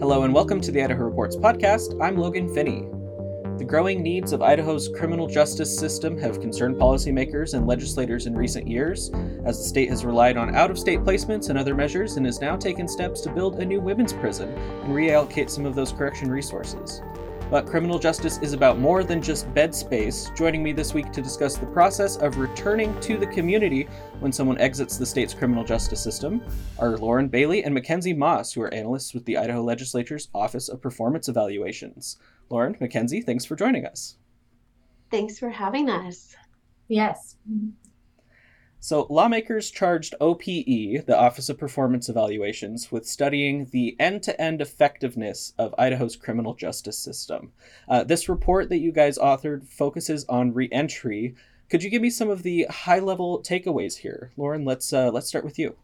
Hello 0.00 0.22
and 0.22 0.32
welcome 0.32 0.60
to 0.60 0.70
the 0.70 0.80
Idaho 0.80 1.02
Reports 1.02 1.34
podcast. 1.34 2.00
I'm 2.00 2.16
Logan 2.16 2.54
Finney. 2.54 2.88
The 3.58 3.64
growing 3.64 4.00
needs 4.00 4.32
of 4.32 4.42
Idaho's 4.42 4.88
criminal 4.88 5.26
justice 5.26 5.76
system 5.76 6.16
have 6.18 6.40
concerned 6.40 6.76
policymakers 6.76 7.54
and 7.54 7.66
legislators 7.66 8.26
in 8.26 8.36
recent 8.36 8.68
years, 8.68 9.10
as 9.44 9.58
the 9.58 9.64
state 9.64 9.88
has 9.88 10.04
relied 10.04 10.36
on 10.36 10.54
out 10.54 10.70
of 10.70 10.78
state 10.78 11.00
placements 11.00 11.50
and 11.50 11.58
other 11.58 11.74
measures 11.74 12.16
and 12.16 12.24
has 12.26 12.40
now 12.40 12.54
taken 12.54 12.86
steps 12.86 13.20
to 13.22 13.32
build 13.32 13.56
a 13.56 13.64
new 13.64 13.80
women's 13.80 14.12
prison 14.12 14.48
and 14.50 14.94
reallocate 14.94 15.50
some 15.50 15.66
of 15.66 15.74
those 15.74 15.90
correction 15.90 16.30
resources. 16.30 17.02
But 17.50 17.66
criminal 17.66 17.98
justice 17.98 18.38
is 18.42 18.52
about 18.52 18.78
more 18.78 19.02
than 19.02 19.22
just 19.22 19.52
bed 19.54 19.74
space. 19.74 20.30
Joining 20.36 20.62
me 20.62 20.72
this 20.72 20.92
week 20.92 21.12
to 21.12 21.22
discuss 21.22 21.56
the 21.56 21.64
process 21.66 22.16
of 22.18 22.36
returning 22.36 22.98
to 23.00 23.16
the 23.16 23.26
community 23.26 23.88
when 24.20 24.32
someone 24.32 24.58
exits 24.58 24.98
the 24.98 25.06
state's 25.06 25.32
criminal 25.32 25.64
justice 25.64 26.02
system 26.02 26.42
are 26.78 26.98
Lauren 26.98 27.26
Bailey 27.26 27.64
and 27.64 27.72
Mackenzie 27.72 28.12
Moss, 28.12 28.52
who 28.52 28.60
are 28.60 28.74
analysts 28.74 29.14
with 29.14 29.24
the 29.24 29.38
Idaho 29.38 29.62
Legislature's 29.62 30.28
Office 30.34 30.68
of 30.68 30.82
Performance 30.82 31.26
Evaluations. 31.28 32.18
Lauren, 32.50 32.76
Mackenzie, 32.80 33.22
thanks 33.22 33.46
for 33.46 33.56
joining 33.56 33.86
us. 33.86 34.18
Thanks 35.10 35.38
for 35.38 35.48
having 35.48 35.88
us. 35.88 36.36
Yes. 36.88 37.36
So, 38.80 39.08
lawmakers 39.10 39.72
charged 39.72 40.14
OPE, 40.20 41.04
the 41.04 41.16
Office 41.18 41.48
of 41.48 41.58
Performance 41.58 42.08
Evaluations, 42.08 42.92
with 42.92 43.08
studying 43.08 43.66
the 43.66 43.96
end 43.98 44.22
to 44.22 44.40
end 44.40 44.60
effectiveness 44.60 45.52
of 45.58 45.74
Idaho's 45.76 46.14
criminal 46.14 46.54
justice 46.54 46.96
system. 46.96 47.52
Uh, 47.88 48.04
this 48.04 48.28
report 48.28 48.68
that 48.68 48.78
you 48.78 48.92
guys 48.92 49.18
authored 49.18 49.66
focuses 49.66 50.24
on 50.26 50.54
reentry. 50.54 51.34
Could 51.68 51.82
you 51.82 51.90
give 51.90 52.02
me 52.02 52.08
some 52.08 52.30
of 52.30 52.44
the 52.44 52.66
high 52.70 53.00
level 53.00 53.42
takeaways 53.42 53.96
here? 53.96 54.30
Lauren, 54.36 54.64
let's, 54.64 54.92
uh, 54.92 55.10
let's 55.10 55.26
start 55.26 55.44
with 55.44 55.58
you. 55.58 55.76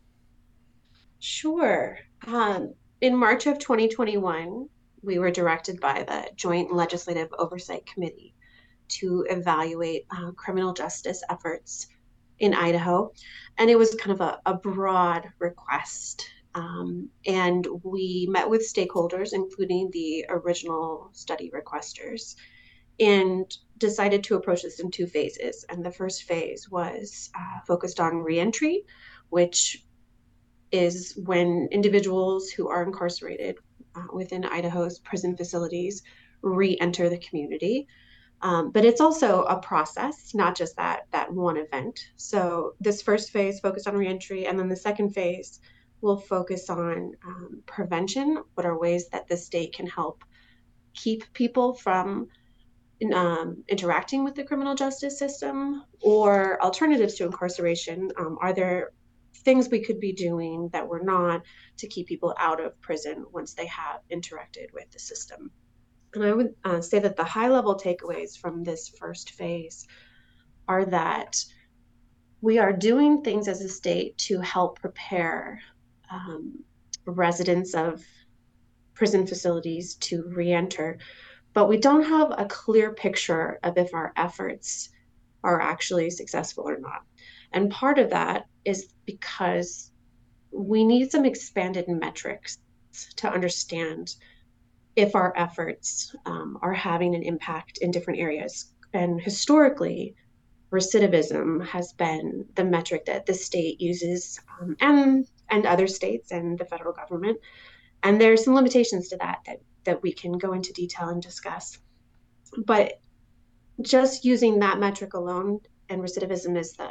Sure. 1.18 1.98
Um, 2.28 2.74
in 3.00 3.16
March 3.16 3.46
of 3.46 3.58
2021, 3.58 4.68
we 5.02 5.18
were 5.18 5.32
directed 5.32 5.80
by 5.80 6.04
the 6.04 6.30
Joint 6.36 6.73
Legislative 6.73 7.29
Oversight 7.38 7.86
Committee 7.86 8.34
to 8.86 9.26
evaluate 9.29 10.06
uh, 10.10 10.30
criminal 10.32 10.73
justice 10.73 11.23
efforts 11.29 11.88
in 12.45 12.54
Idaho. 12.54 13.12
And 13.59 13.70
it 13.70 13.78
was 13.78 13.95
kind 13.95 14.12
of 14.12 14.20
a, 14.20 14.40
a 14.46 14.54
broad 14.54 15.28
request. 15.38 16.28
Um, 16.54 17.09
and 17.26 17.66
we 17.82 18.28
met 18.30 18.48
with 18.48 18.62
stakeholders, 18.62 19.32
including 19.32 19.90
the 19.92 20.26
original 20.28 21.09
study 21.12 21.51
requesters, 21.51 22.36
and 23.01 23.52
decided 23.78 24.23
to 24.24 24.36
approach 24.36 24.62
this 24.62 24.78
in 24.78 24.90
two 24.90 25.06
phases. 25.06 25.64
And 25.68 25.84
the 25.84 25.90
first 25.90 26.24
phase 26.24 26.70
was 26.70 27.30
uh, 27.34 27.60
focused 27.66 27.98
on 27.98 28.18
reentry, 28.18 28.84
which 29.30 29.84
is 30.70 31.18
when 31.24 31.68
individuals 31.73 32.51
who 32.51 32.68
are 32.68 32.82
incarcerated 32.82 33.56
uh, 33.96 34.06
within 34.12 34.45
Idaho's 34.45 34.98
prison 34.98 35.36
facilities 35.36 36.02
re 36.42 36.76
enter 36.80 37.08
the 37.08 37.18
community. 37.18 37.86
Um, 38.45 38.73
but 38.73 38.84
it's 38.84 39.00
also 39.00 39.42
a 39.45 39.59
process, 39.59 40.34
not 40.34 40.54
just 40.54 40.76
that 40.76 41.06
that 41.12 41.32
one 41.32 41.56
event. 41.56 41.98
So 42.16 42.74
this 42.78 43.01
first 43.01 43.30
phase 43.30 43.59
focused 43.59 43.88
on 43.88 43.96
reentry, 43.96 44.46
and 44.46 44.59
then 44.59 44.68
the 44.68 44.76
second 44.76 45.14
phase 45.14 45.60
will 46.02 46.18
focus 46.18 46.68
on 46.68 47.12
um, 47.26 47.62
prevention. 47.64 48.45
What 48.52 48.66
are 48.66 48.78
ways 48.78 49.09
that 49.09 49.28
the 49.28 49.38
state 49.38 49.73
can 49.73 49.86
help 49.86 50.23
keep 50.92 51.24
people 51.32 51.73
from 51.74 52.28
um, 53.14 53.64
interacting 53.66 54.24
with 54.24 54.34
the 54.34 54.45
criminal 54.45 54.74
justice 54.74 55.18
system, 55.18 55.82
or 56.02 56.62
alternatives 56.62 57.14
to 57.14 57.24
incarceration? 57.24 58.12
Um, 58.18 58.36
are 58.42 58.52
there 58.52 58.92
things 59.38 59.70
we 59.70 59.80
could 59.80 60.01
be 60.01 60.12
doing 60.12 60.68
that 60.74 60.86
we're 60.86 61.02
not 61.02 61.40
to 61.79 61.88
keep 61.88 62.08
people 62.08 62.34
out 62.38 62.62
of 62.62 62.79
prison 62.82 63.24
once 63.32 63.54
they 63.54 63.66
have 63.66 64.00
interacted 64.12 64.70
with 64.75 64.91
the 64.91 64.98
system? 64.98 65.50
And 66.15 66.25
I 66.25 66.32
would 66.32 66.54
uh, 66.65 66.81
say 66.81 66.98
that 67.00 67.16
the 67.16 67.25
high 67.25 67.48
level 67.48 67.76
takeaways 67.76 68.38
from 68.38 68.62
this 68.62 68.88
first 68.88 69.31
phase 69.31 69.86
are 70.69 70.84
that 70.86 71.44
we 72.41 72.58
are 72.58 72.72
doing 72.72 73.22
things 73.22 73.48
as 73.48 73.60
a 73.62 73.69
state 73.69 74.16
to 74.19 74.41
help 74.41 74.80
prepare 74.80 75.60
um, 76.10 76.62
residents 77.06 77.75
of 77.75 78.02
prison 78.94 79.26
facilities 79.26 79.97
to 79.97 80.22
reenter, 80.28 80.98
but 81.52 81.69
we 81.69 81.78
don't 81.78 82.04
have 82.04 82.32
a 82.36 82.46
clear 82.46 82.92
picture 82.92 83.58
of 83.62 83.76
if 83.76 83.92
our 83.94 84.12
efforts 84.16 84.91
are 85.42 85.60
actually 85.60 86.10
successful 86.10 86.69
or 86.69 86.78
not. 86.78 87.02
And 87.52 87.70
part 87.70 87.98
of 87.98 88.10
that 88.10 88.46
is 88.64 88.88
because 89.04 89.91
we 90.50 90.84
need 90.84 91.10
some 91.10 91.25
expanded 91.25 91.88
metrics 91.88 92.58
to 93.16 93.31
understand 93.31 94.14
if 94.97 95.15
our 95.15 95.32
efforts 95.37 96.15
um, 96.27 96.59
are 96.62 96.72
having 96.72 97.15
an 97.15 97.22
impact 97.22 97.78
in 97.78 97.91
different 97.91 98.21
areas. 98.21 98.72
And 98.93 99.21
historically, 99.21 100.15
recidivism 100.71 101.65
has 101.66 101.93
been 101.93 102.47
the 102.55 102.65
metric 102.65 103.06
that 103.06 103.27
the 103.27 103.34
state 103.34 103.81
uses 103.81 104.41
um, 104.60 104.77
and 104.81 105.27
and 105.50 105.66
other 105.66 105.87
states 105.87 106.32
and 106.32 106.59
the 106.59 106.65
federal 106.65 106.93
government. 106.93 107.38
And 108.03 108.21
there 108.21 108.32
are 108.32 108.37
some 108.37 108.55
limitations 108.55 109.09
to 109.09 109.16
that 109.19 109.38
that 109.47 109.60
that 109.84 110.03
we 110.03 110.12
can 110.12 110.32
go 110.32 110.53
into 110.53 110.72
detail 110.72 111.09
and 111.09 111.22
discuss. 111.22 111.78
But 112.56 113.00
just 113.82 114.25
using 114.25 114.61
that 114.61 114.78
metric 114.78 115.15
alone 115.15 115.61
and 115.88 116.00
recidivism 116.00 116.56
is 116.56 116.75
the 116.75 116.91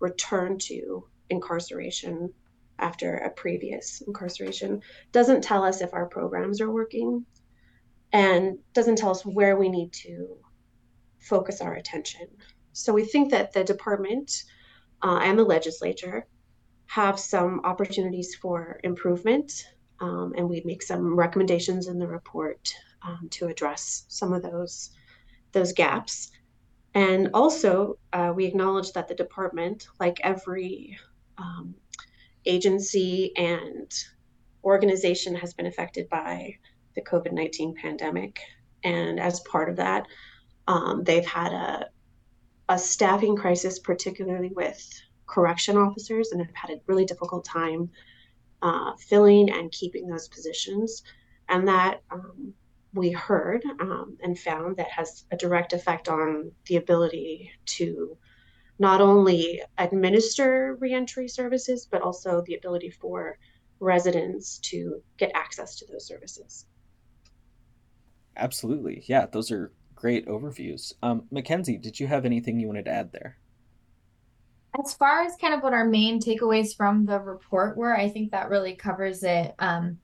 return 0.00 0.58
to 0.58 1.06
incarceration 1.30 2.32
after 2.78 3.16
a 3.16 3.30
previous 3.30 4.02
incarceration 4.06 4.80
doesn't 5.12 5.42
tell 5.42 5.64
us 5.64 5.80
if 5.80 5.94
our 5.94 6.06
programs 6.06 6.60
are 6.60 6.70
working 6.70 7.24
and 8.12 8.58
doesn't 8.72 8.96
tell 8.96 9.10
us 9.10 9.24
where 9.24 9.56
we 9.56 9.68
need 9.68 9.92
to 9.92 10.36
focus 11.18 11.60
our 11.60 11.74
attention. 11.74 12.28
So 12.72 12.92
we 12.92 13.04
think 13.04 13.30
that 13.30 13.52
the 13.52 13.64
department 13.64 14.44
uh, 15.02 15.20
and 15.22 15.38
the 15.38 15.44
legislature 15.44 16.26
have 16.86 17.18
some 17.18 17.60
opportunities 17.64 18.34
for 18.34 18.80
improvement, 18.84 19.52
um, 20.00 20.34
and 20.36 20.48
we 20.48 20.62
make 20.64 20.82
some 20.82 21.16
recommendations 21.16 21.88
in 21.88 21.98
the 21.98 22.06
report 22.06 22.72
um, 23.02 23.28
to 23.30 23.48
address 23.48 24.04
some 24.08 24.32
of 24.32 24.42
those 24.42 24.90
those 25.52 25.72
gaps. 25.72 26.30
And 26.94 27.30
also, 27.34 27.98
uh, 28.12 28.32
we 28.34 28.46
acknowledge 28.46 28.92
that 28.92 29.08
the 29.08 29.14
department, 29.14 29.86
like 30.00 30.18
every 30.22 30.98
um, 31.38 31.74
agency 32.46 33.36
and 33.36 33.92
organization 34.64 35.34
has 35.34 35.54
been 35.54 35.66
affected 35.66 36.08
by 36.08 36.56
the 36.94 37.02
COVID 37.02 37.32
19 37.32 37.74
pandemic. 37.74 38.40
And 38.82 39.20
as 39.20 39.40
part 39.40 39.68
of 39.68 39.76
that, 39.76 40.06
um, 40.66 41.04
they've 41.04 41.26
had 41.26 41.52
a, 41.52 41.88
a 42.68 42.78
staffing 42.78 43.36
crisis, 43.36 43.78
particularly 43.78 44.48
with 44.48 44.88
correction 45.26 45.76
officers, 45.76 46.32
and 46.32 46.40
have 46.40 46.54
had 46.54 46.70
a 46.70 46.80
really 46.86 47.04
difficult 47.04 47.44
time 47.44 47.90
uh, 48.62 48.94
filling 48.96 49.50
and 49.50 49.70
keeping 49.70 50.08
those 50.08 50.28
positions. 50.28 51.02
And 51.48 51.68
that 51.68 52.02
um, 52.10 52.54
we 52.92 53.10
heard 53.10 53.64
um, 53.80 54.16
and 54.22 54.38
found 54.38 54.76
that 54.76 54.90
has 54.90 55.24
a 55.30 55.36
direct 55.36 55.72
effect 55.72 56.08
on 56.08 56.50
the 56.66 56.76
ability 56.76 57.50
to 57.66 58.16
not 58.78 59.00
only 59.00 59.62
administer 59.78 60.76
reentry 60.80 61.28
services, 61.28 61.88
but 61.90 62.02
also 62.02 62.42
the 62.42 62.54
ability 62.54 62.90
for 62.90 63.38
residents 63.80 64.58
to 64.58 65.02
get 65.16 65.30
access 65.34 65.76
to 65.76 65.86
those 65.90 66.06
services. 66.06 66.66
Absolutely. 68.36 69.02
Yeah, 69.06 69.26
those 69.26 69.50
are 69.50 69.72
great 69.94 70.26
overviews. 70.26 70.92
Um, 71.02 71.24
Mackenzie, 71.30 71.78
did 71.78 71.98
you 71.98 72.06
have 72.06 72.24
anything 72.24 72.60
you 72.60 72.66
wanted 72.66 72.84
to 72.84 72.90
add 72.90 73.12
there? 73.12 73.38
As 74.78 74.92
far 74.92 75.22
as 75.22 75.36
kind 75.40 75.54
of 75.54 75.62
what 75.62 75.72
our 75.72 75.86
main 75.86 76.20
takeaways 76.20 76.76
from 76.76 77.06
the 77.06 77.18
report 77.18 77.78
were, 77.78 77.96
I 77.96 78.10
think 78.10 78.30
that 78.32 78.50
really 78.50 78.74
covers 78.74 79.22
it. 79.22 79.54
Um, 79.58 79.98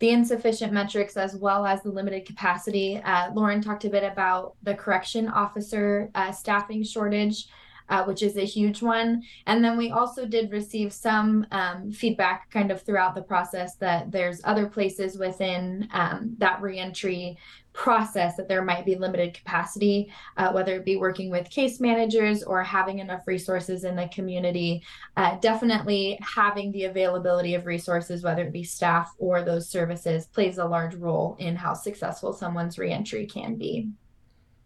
the 0.00 0.10
insufficient 0.10 0.72
metrics 0.72 1.16
as 1.16 1.36
well 1.36 1.64
as 1.64 1.82
the 1.82 1.88
limited 1.88 2.26
capacity. 2.26 3.00
Uh, 3.04 3.32
Lauren 3.32 3.62
talked 3.62 3.84
a 3.84 3.88
bit 3.88 4.02
about 4.02 4.56
the 4.64 4.74
correction 4.74 5.28
officer 5.28 6.10
uh, 6.16 6.32
staffing 6.32 6.82
shortage 6.82 7.46
uh, 7.88 8.04
which 8.04 8.22
is 8.22 8.36
a 8.36 8.44
huge 8.44 8.82
one. 8.82 9.22
And 9.46 9.64
then 9.64 9.76
we 9.76 9.90
also 9.90 10.26
did 10.26 10.52
receive 10.52 10.92
some 10.92 11.46
um, 11.50 11.90
feedback 11.92 12.50
kind 12.50 12.70
of 12.70 12.82
throughout 12.82 13.14
the 13.14 13.22
process 13.22 13.76
that 13.76 14.10
there's 14.10 14.40
other 14.44 14.66
places 14.66 15.18
within 15.18 15.88
um, 15.92 16.34
that 16.38 16.60
reentry 16.60 17.38
process 17.72 18.36
that 18.36 18.48
there 18.48 18.62
might 18.62 18.84
be 18.84 18.96
limited 18.96 19.34
capacity, 19.34 20.12
uh, 20.36 20.52
whether 20.52 20.76
it 20.76 20.84
be 20.84 20.96
working 20.96 21.30
with 21.30 21.48
case 21.50 21.80
managers 21.80 22.42
or 22.42 22.62
having 22.62 22.98
enough 22.98 23.26
resources 23.26 23.84
in 23.84 23.96
the 23.96 24.08
community. 24.08 24.82
Uh, 25.16 25.36
definitely 25.40 26.18
having 26.20 26.70
the 26.72 26.84
availability 26.84 27.54
of 27.54 27.66
resources, 27.66 28.22
whether 28.22 28.42
it 28.42 28.52
be 28.52 28.64
staff 28.64 29.12
or 29.18 29.42
those 29.42 29.68
services, 29.68 30.26
plays 30.26 30.58
a 30.58 30.64
large 30.64 30.94
role 30.96 31.36
in 31.38 31.56
how 31.56 31.74
successful 31.74 32.32
someone's 32.32 32.78
reentry 32.78 33.26
can 33.26 33.56
be. 33.56 33.90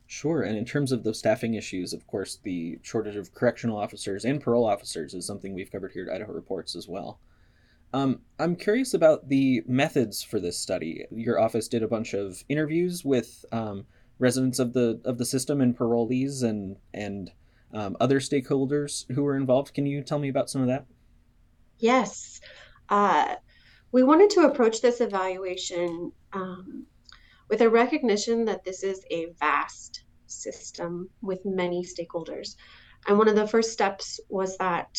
Sure. 0.07 0.43
And 0.43 0.57
in 0.57 0.65
terms 0.65 0.93
of 0.93 1.03
the 1.03 1.15
staffing 1.15 1.55
issues, 1.55 1.93
of 1.93 2.07
course, 2.07 2.39
the 2.43 2.79
shortage 2.83 3.17
of 3.17 3.35
correctional 3.35 3.77
officers 3.77 4.25
and 4.25 4.41
parole 4.41 4.65
officers 4.65 5.15
is 5.15 5.27
something 5.27 5.53
we've 5.53 5.71
covered 5.73 5.93
here 5.93 6.09
at 6.09 6.15
Idaho 6.15 6.33
Reports 6.33 6.77
as 6.77 6.87
well. 6.87 7.19
Um, 7.93 8.21
I'm 8.39 8.57
curious 8.57 8.95
about 8.95 9.29
the 9.29 9.63
methods 9.67 10.23
for 10.23 10.39
this 10.39 10.59
study. 10.59 11.07
Your 11.11 11.41
office 11.41 11.67
did 11.67 11.83
a 11.83 11.89
bunch 11.89 12.15
of 12.15 12.45
interviews 12.49 13.05
with 13.05 13.45
um, 13.53 13.87
residents 14.19 14.59
of 14.59 14.73
the 14.73 15.01
of 15.05 15.19
the 15.19 15.25
system 15.25 15.61
and 15.61 15.77
parolees 15.77 16.43
and 16.43 16.77
and 16.95 17.33
um, 17.73 17.97
other 18.01 18.21
stakeholders 18.21 19.11
who 19.13 19.23
were 19.23 19.37
involved. 19.37 19.75
Can 19.75 19.87
you 19.87 20.03
tell 20.03 20.19
me 20.19 20.29
about 20.29 20.51
some 20.51 20.63
of 20.63 20.69
that? 20.69 20.87
Yes. 21.79 22.41
Uh, 22.89 23.37
we 23.93 24.03
wanted 24.03 24.31
to 24.31 24.41
approach 24.41 24.81
this 24.81 25.01
evaluation 25.01 26.13
um, 26.33 26.87
with 27.49 27.61
a 27.61 27.71
recognition 27.71 28.45
that 28.47 28.65
this 28.65 28.83
is 28.83 29.05
a 29.11 29.33
vast 29.39 30.05
system 30.27 31.09
with 31.23 31.45
many 31.45 31.85
stakeholders. 31.85 32.57
And 33.07 33.19
one 33.19 33.29
of 33.29 33.37
the 33.37 33.47
first 33.47 33.73
steps 33.73 34.21
was 34.29 34.57
that 34.59 34.99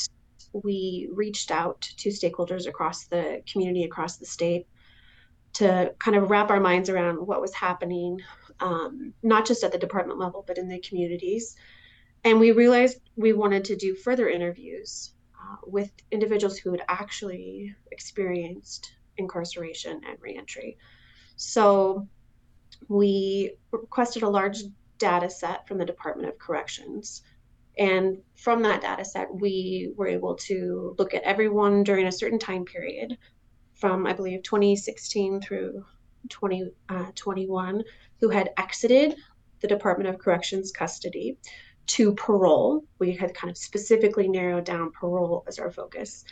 we 0.53 1.09
reached 1.11 1.51
out 1.51 1.81
to 1.81 2.09
stakeholders 2.09 2.67
across 2.67 3.05
the 3.05 3.41
community, 3.51 3.83
across 3.83 4.17
the 4.17 4.25
state, 4.25 4.67
to 5.53 5.93
kind 5.99 6.15
of 6.15 6.29
wrap 6.29 6.49
our 6.49 6.59
minds 6.59 6.89
around 6.89 7.15
what 7.15 7.41
was 7.41 7.53
happening, 7.53 8.21
um, 8.59 9.13
not 9.23 9.45
just 9.45 9.63
at 9.63 9.71
the 9.71 9.77
department 9.77 10.19
level, 10.19 10.43
but 10.47 10.57
in 10.57 10.67
the 10.67 10.79
communities. 10.79 11.55
And 12.23 12.39
we 12.39 12.51
realized 12.51 12.99
we 13.15 13.33
wanted 13.33 13.65
to 13.65 13.75
do 13.75 13.95
further 13.95 14.29
interviews 14.29 15.13
uh, 15.35 15.57
with 15.65 15.91
individuals 16.11 16.57
who 16.57 16.71
had 16.71 16.83
actually 16.87 17.75
experienced 17.91 18.93
incarceration 19.17 20.01
and 20.07 20.17
reentry. 20.21 20.77
So 21.35 22.07
we 22.87 23.55
requested 23.71 24.23
a 24.23 24.29
large 24.29 24.63
data 24.97 25.29
set 25.29 25.67
from 25.67 25.77
the 25.77 25.85
Department 25.85 26.29
of 26.29 26.39
Corrections. 26.39 27.21
And 27.77 28.17
from 28.35 28.63
that 28.63 28.81
data 28.81 29.05
set, 29.05 29.33
we 29.33 29.93
were 29.95 30.07
able 30.07 30.35
to 30.35 30.95
look 30.97 31.13
at 31.13 31.23
everyone 31.23 31.83
during 31.83 32.07
a 32.07 32.11
certain 32.11 32.39
time 32.39 32.65
period 32.65 33.17
from, 33.75 34.07
I 34.07 34.13
believe, 34.13 34.41
2016 34.43 35.41
through 35.41 35.85
2021 36.29 37.77
uh, 37.77 37.81
who 38.19 38.29
had 38.29 38.49
exited 38.57 39.15
the 39.61 39.67
Department 39.67 40.09
of 40.09 40.19
Corrections 40.19 40.71
custody 40.71 41.37
to 41.87 42.13
parole. 42.15 42.83
We 42.99 43.13
had 43.13 43.33
kind 43.33 43.51
of 43.51 43.57
specifically 43.57 44.27
narrowed 44.27 44.65
down 44.65 44.91
parole 44.91 45.43
as 45.47 45.59
our 45.59 45.71
focus. 45.71 46.25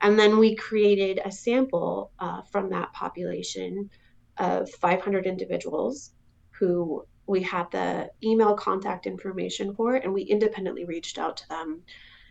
And 0.00 0.18
then 0.18 0.38
we 0.38 0.56
created 0.56 1.20
a 1.24 1.32
sample 1.32 2.12
uh, 2.18 2.42
from 2.42 2.70
that 2.70 2.92
population 2.92 3.90
of 4.38 4.70
500 4.70 5.26
individuals 5.26 6.12
who 6.50 7.06
we 7.26 7.42
had 7.42 7.70
the 7.70 8.10
email 8.22 8.54
contact 8.54 9.06
information 9.06 9.74
for, 9.74 9.94
and 9.94 10.12
we 10.12 10.22
independently 10.22 10.84
reached 10.84 11.18
out 11.18 11.36
to 11.38 11.48
them 11.48 11.82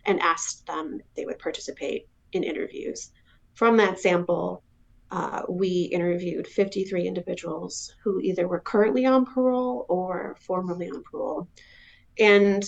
and 0.04 0.20
asked 0.20 0.66
them 0.66 0.98
if 1.00 1.14
they 1.14 1.24
would 1.24 1.38
participate 1.38 2.08
in 2.32 2.44
interviews. 2.44 3.10
From 3.54 3.76
that 3.78 3.98
sample, 3.98 4.62
uh, 5.10 5.42
we 5.48 5.82
interviewed 5.92 6.46
53 6.46 7.06
individuals 7.06 7.94
who 8.02 8.20
either 8.20 8.48
were 8.48 8.60
currently 8.60 9.06
on 9.06 9.24
parole 9.24 9.86
or 9.88 10.36
formerly 10.40 10.88
on 10.88 11.02
parole. 11.02 11.48
And 12.18 12.64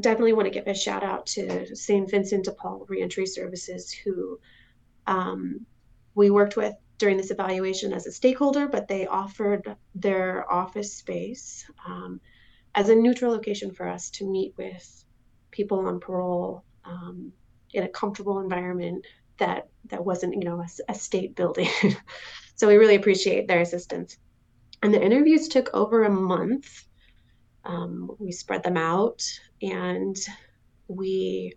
definitely 0.00 0.32
want 0.32 0.46
to 0.46 0.54
give 0.54 0.66
a 0.66 0.74
shout 0.74 1.02
out 1.02 1.26
to 1.26 1.74
St. 1.74 2.10
Vincent 2.10 2.44
de 2.44 2.52
Paul 2.52 2.84
Reentry 2.88 3.26
Services, 3.26 3.92
who 3.92 4.38
um, 5.06 5.64
we 6.14 6.30
worked 6.30 6.56
with 6.56 6.74
during 6.98 7.16
this 7.16 7.30
evaluation 7.30 7.92
as 7.92 8.06
a 8.06 8.12
stakeholder, 8.12 8.68
but 8.68 8.88
they 8.88 9.06
offered 9.06 9.76
their 9.94 10.50
office 10.50 10.94
space 10.94 11.64
um, 11.86 12.20
as 12.74 12.88
a 12.88 12.94
neutral 12.94 13.32
location 13.32 13.70
for 13.72 13.88
us 13.88 14.10
to 14.10 14.30
meet 14.30 14.54
with 14.56 15.04
people 15.50 15.86
on 15.86 16.00
parole 16.00 16.64
um, 16.84 17.32
in 17.72 17.84
a 17.84 17.88
comfortable 17.88 18.40
environment 18.40 19.04
that 19.38 19.68
that 19.86 20.04
wasn't 20.04 20.34
you 20.34 20.48
know 20.48 20.60
a, 20.60 20.92
a 20.92 20.94
state 20.94 21.34
building. 21.34 21.68
so 22.54 22.68
we 22.68 22.76
really 22.76 22.96
appreciate 22.96 23.48
their 23.48 23.60
assistance. 23.60 24.16
And 24.82 24.92
the 24.92 25.02
interviews 25.02 25.48
took 25.48 25.70
over 25.72 26.04
a 26.04 26.10
month. 26.10 26.86
Um, 27.64 28.10
we 28.18 28.32
spread 28.32 28.62
them 28.62 28.76
out, 28.76 29.22
and 29.62 30.16
we, 30.88 31.54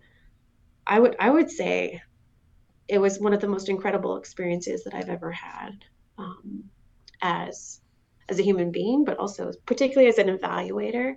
I 0.86 0.98
would 0.98 1.16
I 1.20 1.30
would 1.30 1.50
say 1.50 2.02
it 2.88 2.98
was 2.98 3.20
one 3.20 3.34
of 3.34 3.40
the 3.40 3.48
most 3.48 3.68
incredible 3.68 4.16
experiences 4.16 4.84
that 4.84 4.94
I've 4.94 5.10
ever 5.10 5.30
had 5.30 5.84
um, 6.16 6.64
as 7.22 7.80
as 8.30 8.38
a 8.38 8.42
human 8.42 8.70
being, 8.70 9.04
but 9.04 9.18
also 9.18 9.52
particularly 9.64 10.08
as 10.08 10.18
an 10.18 10.36
evaluator. 10.36 11.16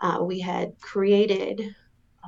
Uh, 0.00 0.18
we 0.22 0.38
had 0.40 0.78
created 0.80 1.74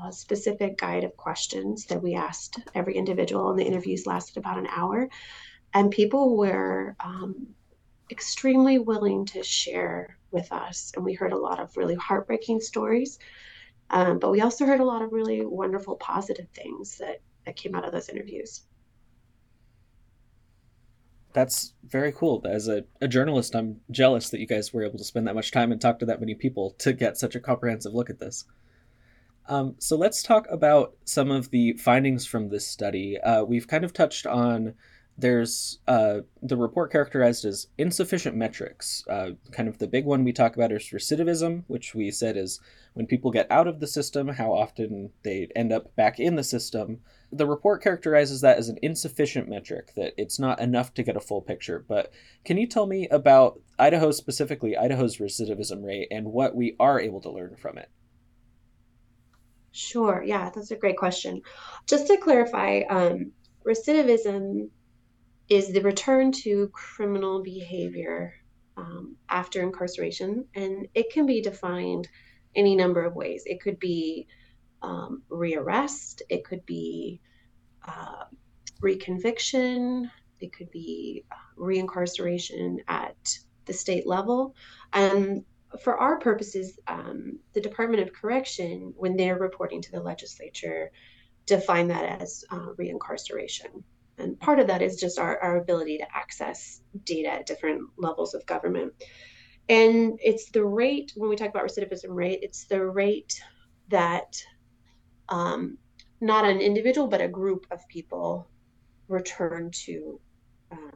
a 0.04 0.12
specific 0.12 0.78
guide 0.78 1.04
of 1.04 1.16
questions 1.16 1.86
that 1.86 2.02
we 2.02 2.14
asked 2.14 2.60
every 2.74 2.96
individual, 2.96 3.50
and 3.50 3.58
the 3.58 3.64
interviews 3.64 4.06
lasted 4.06 4.36
about 4.36 4.58
an 4.58 4.66
hour. 4.70 5.08
And 5.74 5.90
people 5.90 6.36
were 6.36 6.96
um, 6.98 7.48
extremely 8.10 8.78
willing 8.78 9.26
to 9.26 9.42
share 9.42 10.16
with 10.30 10.50
us, 10.50 10.92
and 10.96 11.04
we 11.04 11.14
heard 11.14 11.32
a 11.32 11.38
lot 11.38 11.60
of 11.60 11.76
really 11.76 11.96
heartbreaking 11.96 12.60
stories. 12.60 13.18
Um, 13.90 14.18
but 14.18 14.30
we 14.30 14.40
also 14.40 14.66
heard 14.66 14.80
a 14.80 14.84
lot 14.84 15.02
of 15.02 15.12
really 15.12 15.44
wonderful, 15.44 15.96
positive 15.96 16.48
things 16.54 16.98
that 16.98 17.20
that 17.44 17.56
came 17.56 17.74
out 17.74 17.84
of 17.84 17.92
those 17.92 18.08
interviews 18.10 18.62
that's 21.32 21.74
very 21.84 22.12
cool. 22.12 22.44
As 22.48 22.68
a, 22.68 22.84
a 23.00 23.08
journalist, 23.08 23.54
I'm 23.54 23.80
jealous 23.90 24.30
that 24.30 24.40
you 24.40 24.46
guys 24.46 24.72
were 24.72 24.84
able 24.84 24.98
to 24.98 25.04
spend 25.04 25.26
that 25.26 25.34
much 25.34 25.50
time 25.50 25.72
and 25.72 25.80
talk 25.80 25.98
to 26.00 26.06
that 26.06 26.20
many 26.20 26.34
people 26.34 26.74
to 26.78 26.92
get 26.92 27.16
such 27.16 27.34
a 27.34 27.40
comprehensive 27.40 27.94
look 27.94 28.10
at 28.10 28.18
this. 28.18 28.44
Um, 29.48 29.76
so 29.78 29.96
let's 29.96 30.22
talk 30.22 30.46
about 30.50 30.94
some 31.04 31.30
of 31.30 31.50
the 31.50 31.72
findings 31.74 32.26
from 32.26 32.48
this 32.48 32.66
study. 32.66 33.18
Uh, 33.18 33.44
we've 33.44 33.66
kind 33.66 33.84
of 33.84 33.92
touched 33.92 34.26
on 34.26 34.74
there's 35.20 35.80
uh, 35.88 36.20
the 36.42 36.56
report 36.56 36.92
characterized 36.92 37.44
as 37.44 37.66
insufficient 37.76 38.36
metrics. 38.36 39.04
Uh, 39.10 39.30
kind 39.50 39.68
of 39.68 39.78
the 39.78 39.88
big 39.88 40.04
one 40.04 40.22
we 40.22 40.32
talk 40.32 40.54
about 40.54 40.70
is 40.70 40.90
recidivism, 40.90 41.64
which 41.66 41.92
we 41.92 42.10
said 42.12 42.36
is 42.36 42.60
when 42.94 43.06
people 43.06 43.32
get 43.32 43.50
out 43.50 43.66
of 43.66 43.80
the 43.80 43.86
system, 43.88 44.28
how 44.28 44.52
often 44.52 45.10
they 45.24 45.48
end 45.56 45.72
up 45.72 45.94
back 45.96 46.20
in 46.20 46.36
the 46.36 46.44
system. 46.44 47.00
The 47.30 47.46
report 47.46 47.82
characterizes 47.82 48.40
that 48.40 48.56
as 48.56 48.68
an 48.68 48.78
insufficient 48.82 49.48
metric, 49.48 49.92
that 49.96 50.14
it's 50.16 50.38
not 50.38 50.60
enough 50.60 50.94
to 50.94 51.02
get 51.02 51.16
a 51.16 51.20
full 51.20 51.42
picture. 51.42 51.84
But 51.86 52.12
can 52.44 52.56
you 52.56 52.66
tell 52.66 52.86
me 52.86 53.06
about 53.08 53.60
Idaho 53.78 54.10
specifically, 54.12 54.76
Idaho's 54.76 55.18
recidivism 55.18 55.84
rate, 55.84 56.08
and 56.10 56.32
what 56.32 56.56
we 56.56 56.74
are 56.80 56.98
able 56.98 57.20
to 57.20 57.30
learn 57.30 57.56
from 57.56 57.76
it? 57.76 57.90
Sure. 59.72 60.22
Yeah, 60.26 60.50
that's 60.54 60.70
a 60.70 60.76
great 60.76 60.96
question. 60.96 61.42
Just 61.86 62.06
to 62.06 62.16
clarify, 62.16 62.80
um, 62.88 63.32
recidivism 63.66 64.70
is 65.48 65.72
the 65.72 65.80
return 65.82 66.32
to 66.32 66.68
criminal 66.68 67.42
behavior 67.42 68.34
um, 68.76 69.16
after 69.28 69.62
incarceration, 69.62 70.46
and 70.54 70.88
it 70.94 71.12
can 71.12 71.26
be 71.26 71.40
defined 71.40 72.08
any 72.54 72.74
number 72.74 73.04
of 73.04 73.14
ways. 73.14 73.42
It 73.46 73.60
could 73.60 73.78
be 73.78 74.26
um, 74.82 75.22
rearrest, 75.30 76.22
it 76.28 76.44
could 76.44 76.64
be 76.66 77.20
uh, 77.86 78.24
reconviction, 78.82 80.10
it 80.40 80.52
could 80.52 80.70
be 80.70 81.24
uh, 81.30 81.34
reincarceration 81.60 82.78
at 82.88 83.38
the 83.64 83.72
state 83.72 84.06
level. 84.06 84.54
And 84.92 85.44
for 85.82 85.98
our 85.98 86.18
purposes, 86.18 86.78
um, 86.86 87.38
the 87.52 87.60
Department 87.60 88.02
of 88.02 88.12
Correction, 88.12 88.94
when 88.96 89.16
they're 89.16 89.38
reporting 89.38 89.82
to 89.82 89.92
the 89.92 90.00
legislature, 90.00 90.90
define 91.46 91.88
that 91.88 92.20
as 92.20 92.44
uh, 92.50 92.68
reincarceration. 92.78 93.82
And 94.18 94.38
part 94.40 94.58
of 94.58 94.66
that 94.66 94.82
is 94.82 94.96
just 94.96 95.18
our, 95.18 95.38
our 95.38 95.58
ability 95.58 95.98
to 95.98 96.16
access 96.16 96.80
data 97.04 97.28
at 97.28 97.46
different 97.46 97.82
levels 97.96 98.34
of 98.34 98.44
government. 98.46 98.92
And 99.68 100.18
it's 100.22 100.50
the 100.50 100.64
rate, 100.64 101.12
when 101.14 101.28
we 101.28 101.36
talk 101.36 101.50
about 101.50 101.64
recidivism 101.64 102.08
rate, 102.08 102.40
it's 102.42 102.64
the 102.64 102.84
rate 102.84 103.40
that 103.88 104.42
um, 105.28 105.78
not 106.20 106.44
an 106.44 106.60
individual, 106.60 107.06
but 107.06 107.20
a 107.20 107.28
group 107.28 107.66
of 107.70 107.86
people 107.88 108.48
return 109.08 109.70
to 109.72 110.20
um, 110.72 110.92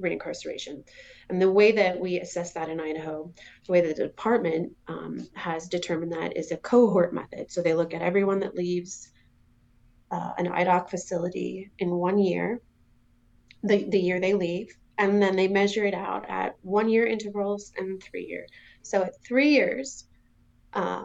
reincarceration. 0.00 0.84
And 1.28 1.40
the 1.40 1.50
way 1.50 1.72
that 1.72 1.98
we 1.98 2.20
assess 2.20 2.52
that 2.52 2.68
in 2.68 2.80
Idaho, 2.80 3.32
the 3.66 3.72
way 3.72 3.80
that 3.82 3.96
the 3.96 4.04
department 4.04 4.72
um, 4.86 5.26
has 5.34 5.68
determined 5.68 6.12
that 6.12 6.36
is 6.36 6.50
a 6.50 6.56
cohort 6.56 7.12
method. 7.12 7.50
So 7.50 7.62
they 7.62 7.74
look 7.74 7.94
at 7.94 8.02
everyone 8.02 8.40
that 8.40 8.54
leaves 8.54 9.10
uh, 10.10 10.32
an 10.38 10.46
IDOC 10.46 10.88
facility 10.88 11.70
in 11.78 11.90
one 11.90 12.18
year, 12.18 12.60
the, 13.62 13.84
the 13.84 14.00
year 14.00 14.20
they 14.20 14.34
leave, 14.34 14.74
and 14.96 15.22
then 15.22 15.36
they 15.36 15.48
measure 15.48 15.84
it 15.84 15.94
out 15.94 16.28
at 16.28 16.56
one 16.62 16.88
year 16.88 17.06
intervals 17.06 17.72
and 17.76 18.02
three 18.02 18.24
year. 18.24 18.46
So 18.82 19.02
at 19.02 19.22
three 19.22 19.50
years, 19.50 20.06
uh, 20.72 21.04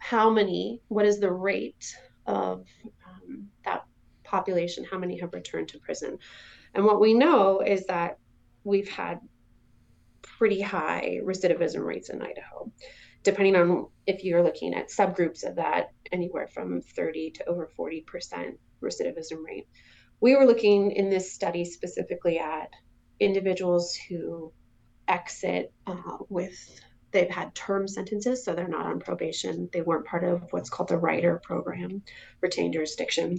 how 0.00 0.28
many, 0.28 0.80
what 0.88 1.06
is 1.06 1.20
the 1.20 1.30
rate 1.30 1.96
of 2.26 2.66
um, 3.08 3.46
that 3.64 3.84
population? 4.24 4.84
How 4.84 4.98
many 4.98 5.18
have 5.20 5.32
returned 5.32 5.68
to 5.68 5.78
prison? 5.78 6.18
And 6.74 6.84
what 6.84 7.00
we 7.00 7.14
know 7.14 7.60
is 7.60 7.86
that 7.86 8.18
we've 8.64 8.88
had 8.88 9.20
pretty 10.22 10.60
high 10.60 11.20
recidivism 11.22 11.84
rates 11.84 12.10
in 12.10 12.20
Idaho 12.20 12.72
depending 13.22 13.56
on 13.56 13.86
if 14.06 14.24
you're 14.24 14.42
looking 14.42 14.74
at 14.74 14.88
subgroups 14.88 15.46
of 15.46 15.56
that, 15.56 15.92
anywhere 16.12 16.48
from 16.48 16.80
30 16.80 17.30
to 17.32 17.44
over 17.46 17.70
40% 17.78 18.04
recidivism 18.82 19.44
rate. 19.44 19.68
we 20.20 20.34
were 20.34 20.46
looking 20.46 20.90
in 20.92 21.08
this 21.10 21.32
study 21.32 21.64
specifically 21.64 22.38
at 22.38 22.70
individuals 23.20 23.94
who 23.94 24.52
exit 25.08 25.72
uh, 25.86 26.18
with 26.28 26.80
they've 27.12 27.30
had 27.30 27.54
term 27.54 27.88
sentences, 27.88 28.44
so 28.44 28.54
they're 28.54 28.68
not 28.68 28.86
on 28.86 29.00
probation. 29.00 29.68
They 29.72 29.82
weren't 29.82 30.06
part 30.06 30.24
of 30.24 30.42
what's 30.50 30.70
called 30.70 30.88
the 30.88 30.96
Rider 30.96 31.40
program, 31.42 32.02
retained 32.40 32.74
jurisdiction. 32.74 33.38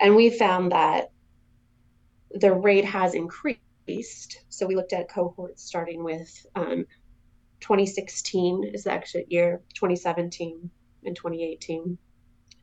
And 0.00 0.14
we 0.14 0.30
found 0.30 0.72
that 0.72 1.10
the 2.30 2.52
rate 2.52 2.84
has 2.84 3.14
increased. 3.14 4.44
So 4.48 4.66
we 4.66 4.76
looked 4.76 4.92
at 4.92 5.08
cohorts 5.08 5.64
starting 5.64 6.04
with 6.04 6.46
um, 6.54 6.86
2016 7.60 8.70
is 8.74 8.84
the 8.84 8.92
exit 8.92 9.26
year, 9.30 9.62
2017, 9.74 10.70
and 11.04 11.16
2018. 11.16 11.98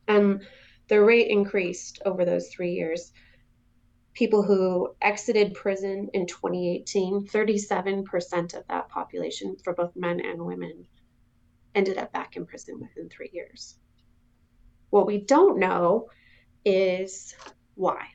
And 0.08 0.42
the 0.88 1.02
rate 1.02 1.30
increased 1.30 2.02
over 2.06 2.26
those 2.26 2.50
three 2.50 2.74
years 2.74 3.12
people 4.16 4.42
who 4.42 4.96
exited 5.02 5.54
prison 5.54 6.10
in 6.14 6.26
2018, 6.26 7.28
37% 7.28 8.54
of 8.56 8.64
that 8.70 8.90
population 8.90 9.58
for 9.64 9.74
both 9.74 9.92
men 9.96 10.22
and 10.22 10.44
women 10.44 10.88
ended 11.76 11.98
up 11.98 12.12
back 12.14 12.38
in 12.38 12.46
prison 12.46 12.80
within 12.80 13.10
three 13.10 13.30
years. 13.34 13.76
What 14.90 15.06
we 15.06 15.20
don't 15.20 15.60
know 15.60 16.08
is 16.64 17.36
why. 17.76 18.08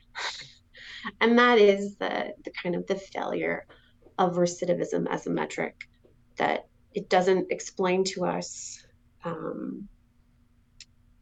and 1.21 1.37
that 1.37 1.59
is 1.59 1.95
the, 1.97 2.33
the 2.43 2.51
kind 2.51 2.75
of 2.75 2.87
the 2.87 2.95
failure 2.95 3.67
of 4.17 4.35
recidivism 4.35 5.07
as 5.07 5.27
a 5.27 5.29
metric 5.29 5.87
that 6.37 6.67
it 6.95 7.09
doesn't 7.09 7.51
explain 7.51 8.03
to 8.05 8.25
us 8.25 8.83
um, 9.23 9.87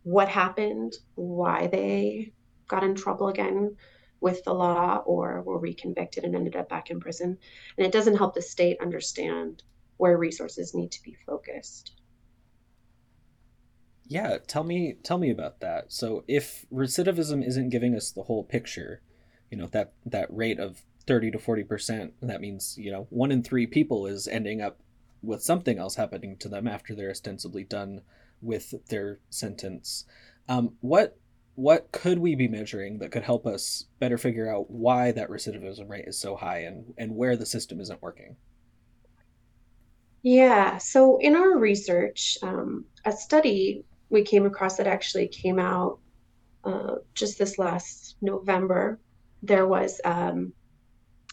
what 0.03 0.29
happened, 0.29 0.93
why 1.15 1.67
they 1.67 2.31
got 2.69 2.85
in 2.85 2.95
trouble 2.95 3.27
again, 3.27 3.75
with 4.21 4.43
the 4.43 4.53
law 4.53 4.97
or 5.05 5.41
were 5.41 5.59
reconvicted 5.59 6.23
and 6.23 6.35
ended 6.35 6.55
up 6.55 6.69
back 6.69 6.89
in 6.89 6.99
prison. 6.99 7.37
And 7.77 7.85
it 7.85 7.91
doesn't 7.91 8.17
help 8.17 8.33
the 8.33 8.41
state 8.41 8.77
understand 8.81 9.63
where 9.97 10.17
resources 10.17 10.73
need 10.73 10.91
to 10.91 11.03
be 11.03 11.15
focused. 11.25 11.91
Yeah, 14.05 14.37
tell 14.47 14.63
me 14.63 14.95
tell 15.03 15.19
me 15.19 15.29
about 15.29 15.59
that. 15.59 15.91
So 15.91 16.23
if 16.27 16.65
recidivism 16.73 17.45
isn't 17.45 17.69
giving 17.69 17.95
us 17.95 18.11
the 18.11 18.23
whole 18.23 18.43
picture, 18.43 19.01
you 19.51 19.57
know, 19.57 19.67
that 19.67 19.93
that 20.05 20.33
rate 20.35 20.59
of 20.59 20.81
30 21.05 21.31
to 21.31 21.37
40%, 21.37 22.11
that 22.21 22.41
means, 22.41 22.75
you 22.77 22.91
know, 22.91 23.07
1 23.09 23.31
in 23.31 23.43
3 23.43 23.67
people 23.67 24.05
is 24.05 24.27
ending 24.27 24.61
up 24.61 24.79
with 25.21 25.43
something 25.43 25.77
else 25.77 25.95
happening 25.95 26.37
to 26.37 26.49
them 26.49 26.67
after 26.67 26.95
they're 26.95 27.09
ostensibly 27.09 27.63
done 27.63 28.01
with 28.41 28.73
their 28.87 29.19
sentence. 29.29 30.05
Um, 30.47 30.75
what 30.81 31.17
what 31.59 31.91
could 31.91 32.17
we 32.17 32.35
be 32.35 32.47
measuring 32.47 32.99
that 32.99 33.11
could 33.11 33.21
help 33.21 33.45
us 33.45 33.83
better 33.99 34.17
figure 34.17 34.49
out 34.49 34.71
why 34.71 35.11
that 35.11 35.29
recidivism 35.29 35.89
rate 35.89 36.05
is 36.07 36.17
so 36.17 36.33
high 36.33 36.59
and, 36.59 36.93
and 36.97 37.13
where 37.13 37.35
the 37.35 37.45
system 37.45 37.81
isn't 37.81 38.01
working? 38.01 38.37
Yeah, 40.21 40.77
so 40.77 41.17
in 41.17 41.35
our 41.35 41.57
research, 41.57 42.37
um, 42.41 42.85
a 43.03 43.11
study 43.11 43.83
we 44.09 44.23
came 44.23 44.45
across 44.45 44.77
that 44.77 44.87
actually 44.87 45.27
came 45.27 45.59
out 45.59 45.99
uh, 46.63 46.95
just 47.13 47.37
this 47.37 47.59
last 47.59 48.15
November. 48.21 48.97
There 49.43 49.67
was 49.67 49.99
um, 50.05 50.53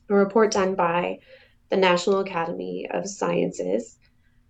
a 0.09 0.14
report 0.14 0.50
done 0.50 0.75
by 0.75 1.21
the 1.68 1.76
National 1.76 2.18
Academy 2.18 2.88
of 2.92 3.09
Sciences 3.09 3.97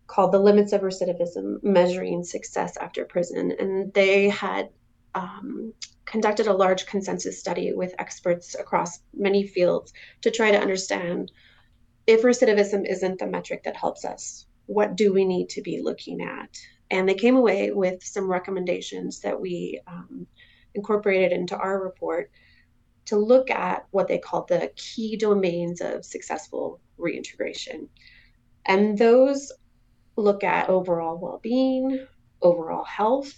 called 0.07 0.33
The 0.33 0.39
Limits 0.39 0.73
of 0.73 0.81
Recidivism 0.81 1.63
Measuring 1.63 2.25
Success 2.25 2.79
After 2.79 3.05
Prison. 3.05 3.53
And 3.59 3.93
they 3.93 4.31
had 4.31 4.71
um, 5.17 5.73
conducted 6.05 6.47
a 6.47 6.53
large 6.53 6.87
consensus 6.87 7.41
study 7.41 7.73
with 7.73 7.95
experts 7.99 8.55
across 8.55 9.01
many 9.15 9.47
fields 9.47 9.93
to 10.21 10.31
try 10.31 10.51
to 10.51 10.61
understand 10.61 11.33
if 12.07 12.23
recidivism 12.23 12.89
isn't 12.89 13.19
the 13.19 13.27
metric 13.27 13.65
that 13.65 13.77
helps 13.77 14.05
us, 14.05 14.47
what 14.67 14.95
do 14.95 15.13
we 15.13 15.25
need 15.25 15.49
to 15.49 15.63
be 15.63 15.81
looking 15.83 16.21
at? 16.21 16.57
And 16.91 17.09
they 17.09 17.15
came 17.15 17.35
away 17.35 17.73
with 17.73 18.05
some 18.05 18.31
recommendations 18.31 19.21
that 19.21 19.41
we 19.41 19.81
um, 19.89 20.27
incorporated 20.75 21.33
into 21.33 21.57
our 21.57 21.83
report 21.83 22.31
to 23.07 23.17
look 23.17 23.51
at 23.51 23.87
what 23.91 24.07
they 24.07 24.19
called 24.19 24.49
the 24.49 24.71
key 24.77 25.17
domains 25.17 25.81
of 25.81 26.05
successful 26.05 26.81
reintegration. 26.99 27.89
And 28.67 28.99
those 28.99 29.51
look 30.17 30.45
at 30.45 30.69
overall 30.69 31.17
well 31.19 31.41
being, 31.43 32.07
overall 32.43 32.85
health, 32.85 33.35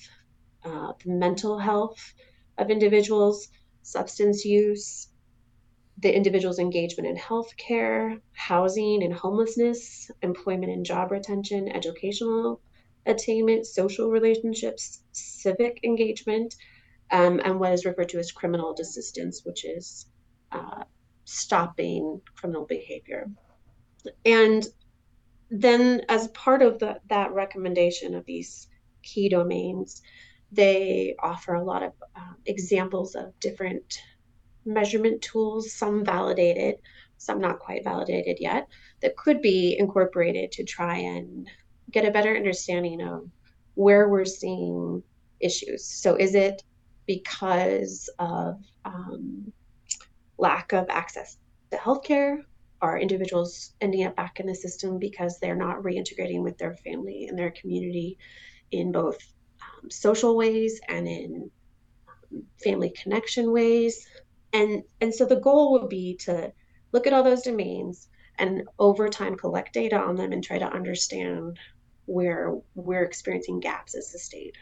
uh, 0.64 0.92
the 1.04 1.10
mental 1.10 1.58
health 1.58 2.14
of 2.58 2.70
individuals, 2.70 3.48
substance 3.82 4.44
use, 4.44 5.08
the 6.00 6.14
individual's 6.14 6.58
engagement 6.58 7.08
in 7.08 7.16
healthcare, 7.16 8.20
housing 8.32 9.02
and 9.02 9.12
homelessness, 9.12 10.10
employment 10.22 10.72
and 10.72 10.86
job 10.86 11.10
retention, 11.10 11.68
educational 11.68 12.60
attainment, 13.06 13.66
social 13.66 14.10
relationships, 14.10 15.02
civic 15.12 15.80
engagement, 15.82 16.54
um, 17.10 17.40
and 17.44 17.58
what 17.58 17.72
is 17.72 17.84
referred 17.84 18.08
to 18.10 18.18
as 18.18 18.30
criminal 18.30 18.74
desistance, 18.74 19.44
which 19.44 19.64
is 19.64 20.06
uh, 20.52 20.84
stopping 21.24 22.20
criminal 22.36 22.64
behavior. 22.66 23.28
And 24.24 24.66
then, 25.50 26.02
as 26.08 26.28
part 26.28 26.62
of 26.62 26.78
the, 26.78 27.00
that 27.08 27.32
recommendation 27.32 28.14
of 28.14 28.24
these 28.26 28.68
key 29.02 29.28
domains, 29.28 30.02
they 30.50 31.14
offer 31.22 31.54
a 31.54 31.64
lot 31.64 31.82
of 31.82 31.92
uh, 32.16 32.32
examples 32.46 33.14
of 33.14 33.38
different 33.40 34.02
measurement 34.64 35.20
tools, 35.22 35.72
some 35.72 36.04
validated, 36.04 36.76
some 37.18 37.40
not 37.40 37.58
quite 37.58 37.84
validated 37.84 38.38
yet, 38.40 38.68
that 39.00 39.16
could 39.16 39.42
be 39.42 39.76
incorporated 39.78 40.52
to 40.52 40.64
try 40.64 40.96
and 40.96 41.48
get 41.90 42.04
a 42.04 42.10
better 42.10 42.36
understanding 42.36 43.02
of 43.02 43.28
where 43.74 44.08
we're 44.08 44.24
seeing 44.24 45.02
issues. 45.40 45.84
So, 45.84 46.16
is 46.16 46.34
it 46.34 46.62
because 47.06 48.10
of 48.18 48.60
um, 48.84 49.52
lack 50.38 50.72
of 50.72 50.86
access 50.88 51.36
to 51.70 51.76
healthcare? 51.76 52.42
Are 52.80 52.96
individuals 52.96 53.72
ending 53.80 54.06
up 54.06 54.14
back 54.14 54.38
in 54.38 54.46
the 54.46 54.54
system 54.54 55.00
because 55.00 55.40
they're 55.40 55.56
not 55.56 55.82
reintegrating 55.82 56.44
with 56.44 56.58
their 56.58 56.74
family 56.76 57.26
and 57.26 57.36
their 57.36 57.50
community 57.50 58.18
in 58.70 58.92
both 58.92 59.18
um, 59.82 59.90
social 59.90 60.36
ways 60.36 60.80
and 60.88 61.06
in 61.06 61.50
family 62.62 62.90
connection 62.90 63.52
ways. 63.52 64.06
And, 64.52 64.82
and 65.00 65.14
so 65.14 65.24
the 65.24 65.40
goal 65.40 65.72
would 65.72 65.88
be 65.88 66.16
to 66.20 66.52
look 66.92 67.06
at 67.06 67.12
all 67.12 67.22
those 67.22 67.42
domains 67.42 68.08
and 68.38 68.62
over 68.78 69.08
time 69.08 69.36
collect 69.36 69.74
data 69.74 69.98
on 69.98 70.16
them 70.16 70.32
and 70.32 70.42
try 70.42 70.58
to 70.58 70.72
understand 70.72 71.58
where 72.06 72.54
we're 72.74 73.02
experiencing 73.02 73.60
gaps 73.60 73.94
as 73.94 74.14
a 74.14 74.18
state. 74.18 74.56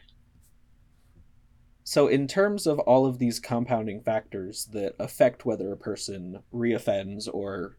So, 1.85 2.09
in 2.09 2.27
terms 2.27 2.67
of 2.67 2.81
all 2.81 3.07
of 3.07 3.21
these 3.21 3.39
compounding 3.39 4.01
factors 4.01 4.67
that 4.73 4.97
affect 4.99 5.47
whether 5.47 5.71
a 5.71 5.77
person 5.77 6.43
reoffends 6.53 7.29
or 7.33 7.79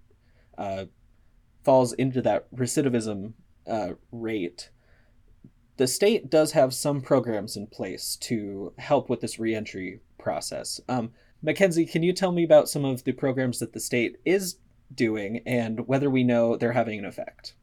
uh, 0.57 0.85
falls 1.65 1.91
into 1.91 2.21
that 2.21 2.49
recidivism 2.55 3.33
uh, 3.69 3.89
rate, 4.13 4.69
the 5.77 5.87
state 5.87 6.29
does 6.29 6.51
have 6.51 6.73
some 6.73 7.01
programs 7.01 7.55
in 7.55 7.67
place 7.67 8.15
to 8.17 8.73
help 8.77 9.09
with 9.09 9.21
this 9.21 9.39
reentry 9.39 10.01
process. 10.17 10.81
Um, 10.89 11.11
Mackenzie, 11.41 11.85
can 11.85 12.03
you 12.03 12.13
tell 12.13 12.31
me 12.31 12.43
about 12.43 12.67
some 12.67 12.83
of 12.83 13.03
the 13.03 13.11
programs 13.11 13.59
that 13.59 13.73
the 13.73 13.79
state 13.79 14.17
is 14.25 14.57
doing 14.93 15.41
and 15.45 15.87
whether 15.87 16.09
we 16.09 16.23
know 16.23 16.57
they're 16.57 16.71
having 16.71 16.99
an 16.99 17.05
effect? 17.05 17.53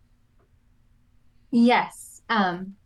Yes. 1.50 2.22
Um, 2.28 2.76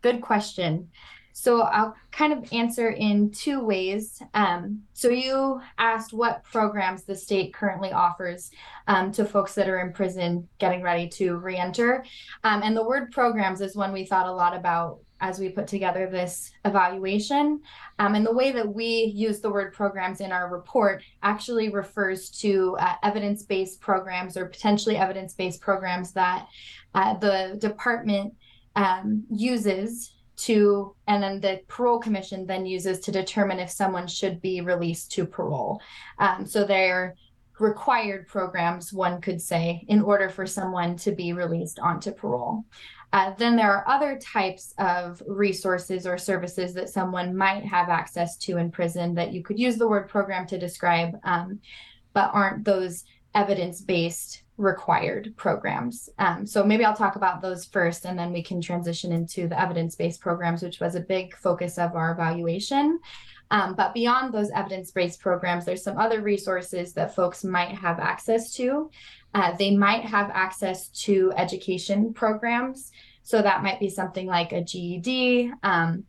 good 0.00 0.22
question. 0.22 0.90
So 1.32 1.62
I'll 1.62 1.94
kind 2.10 2.32
of 2.32 2.52
answer 2.52 2.90
in 2.90 3.30
two 3.30 3.64
ways. 3.64 4.22
Um, 4.34 4.82
so 4.92 5.08
you 5.08 5.60
asked 5.78 6.12
what 6.12 6.44
programs 6.44 7.04
the 7.04 7.14
state 7.14 7.54
currently 7.54 7.92
offers 7.92 8.50
um, 8.86 9.12
to 9.12 9.24
folks 9.24 9.54
that 9.54 9.68
are 9.68 9.80
in 9.80 9.92
prison 9.92 10.48
getting 10.58 10.82
ready 10.82 11.08
to 11.10 11.36
reenter. 11.36 12.04
Um, 12.44 12.62
and 12.62 12.76
the 12.76 12.84
word 12.84 13.10
programs 13.12 13.60
is 13.60 13.76
one 13.76 13.92
we 13.92 14.04
thought 14.04 14.26
a 14.26 14.32
lot 14.32 14.54
about 14.54 14.98
as 15.20 15.38
we 15.38 15.50
put 15.50 15.66
together 15.66 16.08
this 16.10 16.50
evaluation. 16.64 17.60
Um, 17.98 18.14
and 18.14 18.26
the 18.26 18.32
way 18.32 18.52
that 18.52 18.74
we 18.74 19.12
use 19.14 19.40
the 19.40 19.50
word 19.50 19.72
programs 19.72 20.20
in 20.20 20.32
our 20.32 20.50
report 20.50 21.02
actually 21.22 21.68
refers 21.68 22.30
to 22.40 22.76
uh, 22.80 22.94
evidence 23.02 23.42
based 23.42 23.80
programs 23.80 24.36
or 24.36 24.46
potentially 24.46 24.96
evidence 24.96 25.34
based 25.34 25.60
programs 25.60 26.12
that 26.12 26.48
uh, 26.94 27.14
the 27.18 27.56
department 27.58 28.34
um, 28.76 29.24
uses 29.30 30.14
to 30.40 30.94
and 31.06 31.22
then 31.22 31.40
the 31.40 31.60
parole 31.68 31.98
commission 31.98 32.46
then 32.46 32.66
uses 32.66 33.00
to 33.00 33.12
determine 33.12 33.58
if 33.58 33.70
someone 33.70 34.06
should 34.06 34.40
be 34.40 34.60
released 34.60 35.12
to 35.12 35.24
parole 35.26 35.80
um, 36.18 36.46
so 36.46 36.64
they're 36.64 37.14
required 37.60 38.26
programs, 38.26 38.92
one 38.92 39.20
could 39.20 39.40
say, 39.40 39.84
in 39.88 40.00
order 40.00 40.28
for 40.28 40.46
someone 40.46 40.96
to 40.96 41.12
be 41.12 41.32
released 41.32 41.78
onto 41.78 42.10
parole. 42.10 42.64
Uh, 43.12 43.34
then 43.38 43.56
there 43.56 43.72
are 43.72 43.88
other 43.88 44.18
types 44.18 44.72
of 44.78 45.22
resources 45.26 46.06
or 46.06 46.16
services 46.16 46.72
that 46.74 46.88
someone 46.88 47.36
might 47.36 47.64
have 47.64 47.88
access 47.88 48.36
to 48.36 48.56
in 48.56 48.70
prison 48.70 49.14
that 49.14 49.32
you 49.32 49.42
could 49.42 49.58
use 49.58 49.76
the 49.76 49.88
word 49.88 50.08
program 50.08 50.46
to 50.46 50.58
describe, 50.58 51.18
um, 51.24 51.60
but 52.12 52.30
aren't 52.32 52.64
those 52.64 53.04
evidence 53.34 53.80
based 53.80 54.42
required 54.60 55.32
programs. 55.36 56.10
Um, 56.18 56.46
so 56.46 56.62
maybe 56.62 56.84
I'll 56.84 56.94
talk 56.94 57.16
about 57.16 57.40
those 57.40 57.64
first 57.64 58.04
and 58.04 58.18
then 58.18 58.30
we 58.30 58.42
can 58.42 58.60
transition 58.60 59.10
into 59.10 59.48
the 59.48 59.58
evidence 59.58 59.96
based 59.96 60.20
programs, 60.20 60.62
which 60.62 60.80
was 60.80 60.94
a 60.94 61.00
big 61.00 61.34
focus 61.34 61.78
of 61.78 61.96
our 61.96 62.12
evaluation. 62.12 63.00
Um, 63.50 63.74
but 63.74 63.94
beyond 63.94 64.32
those 64.32 64.50
evidence 64.50 64.90
based 64.90 65.20
programs, 65.20 65.64
there's 65.64 65.82
some 65.82 65.98
other 65.98 66.20
resources 66.20 66.92
that 66.92 67.14
folks 67.16 67.42
might 67.42 67.70
have 67.70 67.98
access 67.98 68.52
to. 68.54 68.90
Uh, 69.32 69.56
they 69.56 69.74
might 69.74 70.04
have 70.04 70.30
access 70.32 70.88
to 70.88 71.32
education 71.36 72.12
programs. 72.12 72.92
So 73.22 73.40
that 73.40 73.62
might 73.62 73.80
be 73.80 73.88
something 73.88 74.26
like 74.26 74.52
a 74.52 74.62
GED 74.62 75.52
um, 75.62 76.04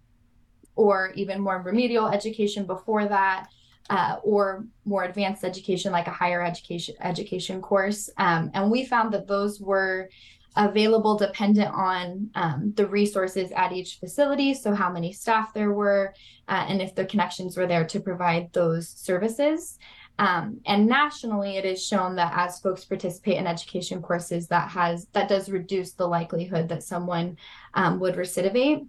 or 0.75 1.11
even 1.15 1.39
more 1.39 1.61
remedial 1.61 2.07
education 2.07 2.65
before 2.65 3.07
that. 3.07 3.47
Uh, 3.91 4.15
or 4.23 4.65
more 4.85 5.03
advanced 5.03 5.43
education 5.43 5.91
like 5.91 6.07
a 6.07 6.11
higher 6.11 6.41
education 6.41 6.95
education 7.01 7.61
course 7.61 8.09
um, 8.17 8.49
and 8.53 8.71
we 8.71 8.85
found 8.85 9.13
that 9.13 9.27
those 9.27 9.59
were 9.59 10.07
available 10.55 11.17
dependent 11.17 11.73
on 11.73 12.29
um, 12.35 12.73
the 12.75 12.85
resources 12.87 13.51
at 13.51 13.71
each 13.71 13.97
facility. 13.99 14.53
So, 14.53 14.73
how 14.73 14.91
many 14.91 15.13
staff 15.13 15.53
there 15.53 15.71
were, 15.71 16.13
uh, 16.47 16.65
and 16.67 16.81
if 16.81 16.93
the 16.93 17.05
connections 17.05 17.55
were 17.55 17.67
there 17.67 17.85
to 17.85 17.99
provide 17.99 18.51
those 18.53 18.89
services. 18.89 19.77
Um, 20.19 20.59
and 20.67 20.85
nationally, 20.85 21.57
it 21.57 21.65
is 21.65 21.85
shown 21.85 22.15
that 22.17 22.33
as 22.35 22.59
folks 22.59 22.85
participate 22.85 23.37
in 23.37 23.47
education 23.47 24.01
courses, 24.01 24.47
that 24.49 24.69
has 24.69 25.07
that 25.13 25.29
does 25.29 25.49
reduce 25.49 25.93
the 25.93 26.07
likelihood 26.07 26.69
that 26.69 26.83
someone 26.83 27.37
um, 27.73 27.99
would 27.99 28.15
recidivate. 28.15 28.85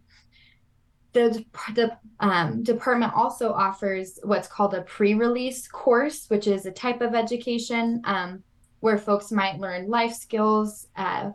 The, 1.13 1.45
the 1.75 1.99
um, 2.21 2.63
department 2.63 3.13
also 3.15 3.53
offers 3.53 4.19
what's 4.23 4.49
called 4.49 4.75
a 4.75 4.83
pre-release 4.83 5.69
course, 5.69 6.27
which 6.29 6.47
is 6.47 6.65
a 6.65 6.73
type 6.73 7.03
of 7.03 7.15
education 7.15 8.01
um, 8.05 8.43
where 8.81 8.99
folks 8.99 9.31
might 9.31 9.61
learn 9.61 9.89
life 9.89 10.15
skills 10.15 10.89
uh, 10.97 11.31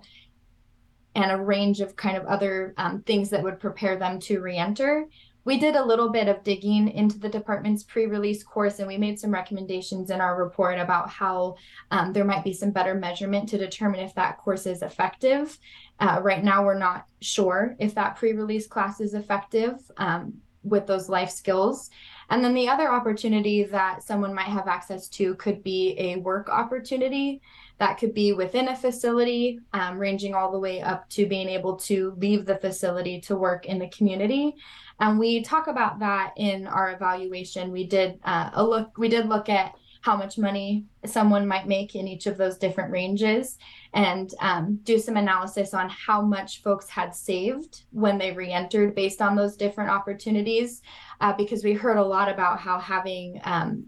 and 1.15 1.31
a 1.31 1.37
range 1.37 1.79
of 1.81 1.95
kind 1.95 2.17
of 2.17 2.25
other 2.25 2.73
um, 2.77 3.01
things 3.01 3.29
that 3.29 3.43
would 3.43 3.59
prepare 3.59 3.97
them 3.97 4.19
to 4.19 4.39
reenter. 4.39 5.07
We 5.47 5.57
did 5.57 5.77
a 5.77 5.85
little 5.85 6.09
bit 6.09 6.27
of 6.27 6.43
digging 6.43 6.89
into 6.89 7.17
the 7.19 7.29
department's 7.29 7.81
pre 7.81 8.05
release 8.05 8.43
course 8.43 8.79
and 8.79 8.87
we 8.87 8.97
made 8.97 9.17
some 9.17 9.31
recommendations 9.31 10.09
in 10.09 10.19
our 10.19 10.37
report 10.37 10.77
about 10.77 11.09
how 11.09 11.55
um, 11.89 12.11
there 12.11 12.25
might 12.25 12.43
be 12.43 12.51
some 12.51 12.71
better 12.71 12.93
measurement 12.93 13.47
to 13.47 13.57
determine 13.57 14.01
if 14.01 14.13
that 14.15 14.39
course 14.39 14.65
is 14.65 14.81
effective. 14.81 15.57
Uh, 16.01 16.19
right 16.21 16.43
now, 16.43 16.65
we're 16.65 16.77
not 16.77 17.05
sure 17.21 17.77
if 17.79 17.95
that 17.95 18.17
pre 18.17 18.33
release 18.33 18.67
class 18.67 18.99
is 18.99 19.13
effective 19.13 19.75
um, 19.95 20.33
with 20.63 20.85
those 20.85 21.07
life 21.07 21.29
skills. 21.29 21.91
And 22.29 22.43
then 22.43 22.53
the 22.53 22.67
other 22.67 22.91
opportunity 22.91 23.63
that 23.63 24.03
someone 24.03 24.33
might 24.33 24.47
have 24.47 24.67
access 24.67 25.07
to 25.09 25.33
could 25.35 25.63
be 25.63 25.95
a 25.97 26.17
work 26.17 26.49
opportunity. 26.49 27.41
That 27.77 27.97
could 27.97 28.13
be 28.13 28.33
within 28.33 28.67
a 28.67 28.75
facility, 28.75 29.59
um, 29.71 29.97
ranging 29.97 30.33
all 30.33 30.51
the 30.51 30.59
way 30.59 30.81
up 30.81 31.07
to 31.11 31.25
being 31.25 31.47
able 31.47 31.77
to 31.77 32.15
leave 32.17 32.45
the 32.45 32.57
facility 32.57 33.21
to 33.21 33.37
work 33.37 33.65
in 33.65 33.79
the 33.79 33.87
community. 33.89 34.55
And 34.99 35.19
we 35.19 35.43
talk 35.43 35.67
about 35.67 35.99
that 35.99 36.33
in 36.37 36.67
our 36.67 36.91
evaluation. 36.91 37.71
We 37.71 37.85
did 37.85 38.19
uh, 38.23 38.49
a 38.53 38.63
look. 38.63 38.97
We 38.97 39.09
did 39.09 39.27
look 39.27 39.49
at 39.49 39.75
how 40.01 40.15
much 40.15 40.37
money 40.37 40.85
someone 41.05 41.47
might 41.47 41.67
make 41.67 41.95
in 41.95 42.07
each 42.07 42.27
of 42.27 42.37
those 42.37 42.57
different 42.57 42.91
ranges 42.91 43.57
and 43.93 44.33
um, 44.39 44.79
do 44.83 44.97
some 44.99 45.17
analysis 45.17 45.73
on 45.73 45.89
how 45.89 46.21
much 46.21 46.61
folks 46.61 46.87
had 46.87 47.13
saved 47.13 47.83
when 47.91 48.17
they 48.17 48.31
re-entered 48.31 48.95
based 48.95 49.21
on 49.21 49.35
those 49.35 49.57
different 49.57 49.89
opportunities 49.89 50.81
uh, 51.19 51.33
because 51.33 51.63
we 51.63 51.73
heard 51.73 51.97
a 51.97 52.03
lot 52.03 52.29
about 52.29 52.59
how 52.59 52.79
having 52.79 53.41
um, 53.43 53.85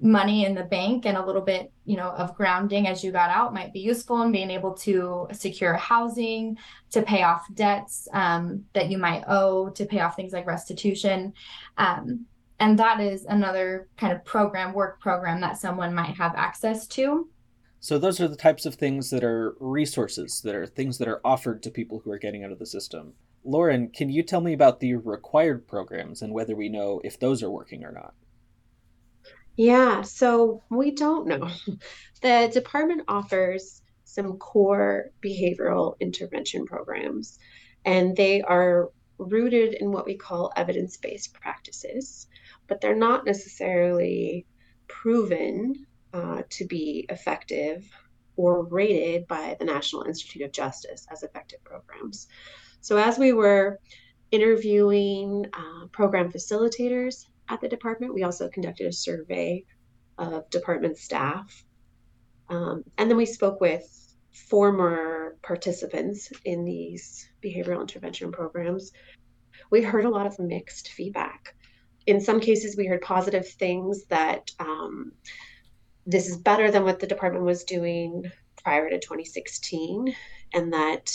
money 0.00 0.44
in 0.44 0.54
the 0.54 0.62
bank 0.62 1.06
and 1.06 1.16
a 1.16 1.24
little 1.24 1.40
bit 1.40 1.72
you 1.86 1.96
know 1.96 2.10
of 2.10 2.34
grounding 2.36 2.86
as 2.86 3.02
you 3.02 3.10
got 3.10 3.30
out 3.30 3.54
might 3.54 3.72
be 3.72 3.80
useful 3.80 4.20
in 4.22 4.30
being 4.30 4.50
able 4.50 4.74
to 4.74 5.26
secure 5.32 5.72
housing 5.74 6.56
to 6.90 7.02
pay 7.02 7.22
off 7.22 7.46
debts 7.54 8.06
um, 8.12 8.64
that 8.74 8.90
you 8.90 8.98
might 8.98 9.24
owe 9.26 9.70
to 9.70 9.86
pay 9.86 10.00
off 10.00 10.16
things 10.16 10.32
like 10.32 10.46
restitution. 10.46 11.32
Um, 11.78 12.26
and 12.58 12.78
that 12.78 13.00
is 13.00 13.24
another 13.26 13.88
kind 13.96 14.12
of 14.12 14.24
program 14.24 14.72
work 14.72 15.00
program 15.00 15.40
that 15.40 15.58
someone 15.58 15.94
might 15.94 16.16
have 16.16 16.34
access 16.36 16.86
to. 16.88 17.28
So 17.80 17.98
those 17.98 18.20
are 18.20 18.28
the 18.28 18.36
types 18.36 18.66
of 18.66 18.74
things 18.74 19.10
that 19.10 19.22
are 19.22 19.54
resources 19.60 20.40
that 20.42 20.54
are 20.54 20.66
things 20.66 20.98
that 20.98 21.08
are 21.08 21.20
offered 21.24 21.62
to 21.62 21.70
people 21.70 22.00
who 22.00 22.10
are 22.10 22.18
getting 22.18 22.44
out 22.44 22.52
of 22.52 22.58
the 22.58 22.66
system. 22.66 23.14
Lauren 23.44 23.88
can 23.88 24.10
you 24.10 24.22
tell 24.22 24.40
me 24.40 24.52
about 24.52 24.80
the 24.80 24.94
required 24.96 25.66
programs 25.66 26.20
and 26.20 26.34
whether 26.34 26.54
we 26.56 26.68
know 26.68 27.00
if 27.04 27.18
those 27.18 27.42
are 27.42 27.50
working 27.50 27.84
or 27.84 27.92
not 27.92 28.14
yeah, 29.56 30.02
so 30.02 30.62
we 30.70 30.90
don't 30.90 31.26
know. 31.26 31.48
The 32.22 32.50
department 32.52 33.02
offers 33.08 33.82
some 34.04 34.38
core 34.38 35.10
behavioral 35.22 36.00
intervention 36.00 36.64
programs, 36.64 37.38
and 37.84 38.16
they 38.16 38.40
are 38.40 38.90
rooted 39.18 39.74
in 39.74 39.92
what 39.92 40.06
we 40.06 40.16
call 40.16 40.50
evidence 40.56 40.96
based 40.96 41.34
practices, 41.34 42.26
but 42.66 42.80
they're 42.80 42.96
not 42.96 43.26
necessarily 43.26 44.46
proven 44.88 45.86
uh, 46.14 46.42
to 46.50 46.64
be 46.64 47.06
effective 47.10 47.86
or 48.36 48.64
rated 48.64 49.26
by 49.28 49.56
the 49.58 49.66
National 49.66 50.02
Institute 50.02 50.42
of 50.42 50.52
Justice 50.52 51.06
as 51.10 51.22
effective 51.22 51.62
programs. 51.64 52.28
So, 52.80 52.96
as 52.96 53.18
we 53.18 53.32
were 53.32 53.78
interviewing 54.30 55.46
uh, 55.52 55.86
program 55.92 56.32
facilitators 56.32 57.26
at 57.48 57.60
the 57.60 57.68
department. 57.68 58.14
We 58.14 58.22
also 58.22 58.48
conducted 58.48 58.86
a 58.86 58.92
survey 58.92 59.64
of 60.18 60.48
department 60.50 60.98
staff. 60.98 61.64
Um, 62.48 62.84
and 62.96 63.10
then 63.10 63.16
we 63.16 63.26
spoke 63.26 63.60
with 63.60 64.16
former 64.32 65.36
participants 65.42 66.30
in 66.44 66.64
these 66.64 67.28
behavioral 67.42 67.80
intervention 67.80 68.32
programs. 68.32 68.92
We 69.70 69.82
heard 69.82 70.04
a 70.04 70.10
lot 70.10 70.26
of 70.26 70.38
mixed 70.38 70.88
feedback. 70.88 71.54
In 72.06 72.20
some 72.20 72.38
cases, 72.40 72.76
we 72.76 72.86
heard 72.86 73.00
positive 73.00 73.48
things 73.48 74.04
that 74.06 74.50
um, 74.60 75.12
this 76.06 76.28
is 76.28 76.36
better 76.36 76.70
than 76.70 76.84
what 76.84 77.00
the 77.00 77.06
department 77.06 77.44
was 77.44 77.64
doing 77.64 78.30
prior 78.62 78.88
to 78.90 78.98
2016, 78.98 80.14
and 80.54 80.72
that 80.72 81.12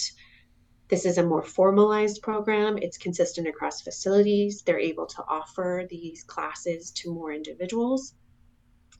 this 0.91 1.05
is 1.05 1.17
a 1.17 1.23
more 1.23 1.41
formalized 1.41 2.21
program. 2.21 2.77
It's 2.77 2.97
consistent 2.97 3.47
across 3.47 3.79
facilities. 3.81 4.61
They're 4.61 4.77
able 4.77 5.05
to 5.05 5.23
offer 5.25 5.87
these 5.89 6.23
classes 6.23 6.91
to 6.91 7.13
more 7.13 7.31
individuals 7.31 8.13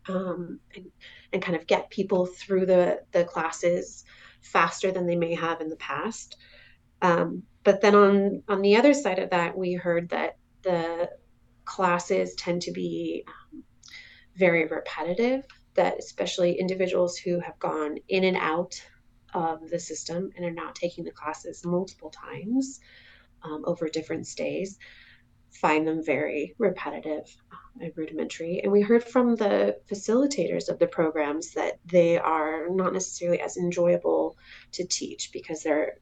um, 0.08 0.62
and, 0.74 0.86
and 1.34 1.42
kind 1.42 1.58
of 1.58 1.68
get 1.68 1.90
people 1.90 2.28
through 2.28 2.66
the, 2.66 3.02
the 3.12 3.26
classes 3.26 4.06
faster 4.42 4.90
than 4.92 5.06
they 5.06 5.18
may 5.18 5.36
have 5.36 5.60
in 5.60 5.68
the 5.68 5.76
past. 5.76 6.38
Um, 7.02 7.44
but 7.66 7.82
then 7.82 7.94
on, 7.94 8.44
on 8.48 8.62
the 8.62 8.78
other 8.78 8.94
side 8.94 9.20
of 9.20 9.32
that, 9.32 9.58
we 9.58 9.74
heard 9.74 10.08
that 10.10 10.38
the 10.62 11.10
classes 11.66 12.36
tend 12.36 12.62
to 12.62 12.72
be 12.72 13.26
um, 13.28 13.64
very 14.38 14.66
repetitive, 14.66 15.46
that 15.74 16.00
especially 16.00 16.58
individuals 16.58 17.18
who 17.18 17.42
have 17.42 17.60
gone 17.60 17.98
in 18.08 18.24
and 18.24 18.38
out 18.38 18.82
of 19.34 19.70
the 19.70 19.80
system 19.80 20.32
and 20.36 20.46
are 20.46 20.52
not 20.52 20.76
taking 20.76 21.04
the 21.04 21.12
classes 21.12 21.65
multiple 21.65 22.10
times 22.10 22.80
um, 23.44 23.63
over 23.65 23.88
different 23.88 24.28
stays 24.28 24.78
find 25.52 25.88
them 25.88 26.04
very 26.04 26.56
repetitive 26.58 27.36
um, 27.52 27.82
and 27.82 27.94
rudimentary. 27.96 28.62
And 28.63 28.72
we 28.72 28.82
heard 28.82 29.04
from 29.04 29.36
the 29.36 29.78
facilitators 29.89 30.70
of 30.70 30.80
the 30.80 30.88
programs 30.88 31.52
that 31.54 31.80
they 31.86 32.17
are 32.17 32.70
not 32.70 32.94
necessarily 32.94 33.41
as 33.41 33.58
enjoyable 33.58 34.38
to 34.74 34.86
teach 34.86 35.32
because 35.32 35.63
they're 35.63 35.98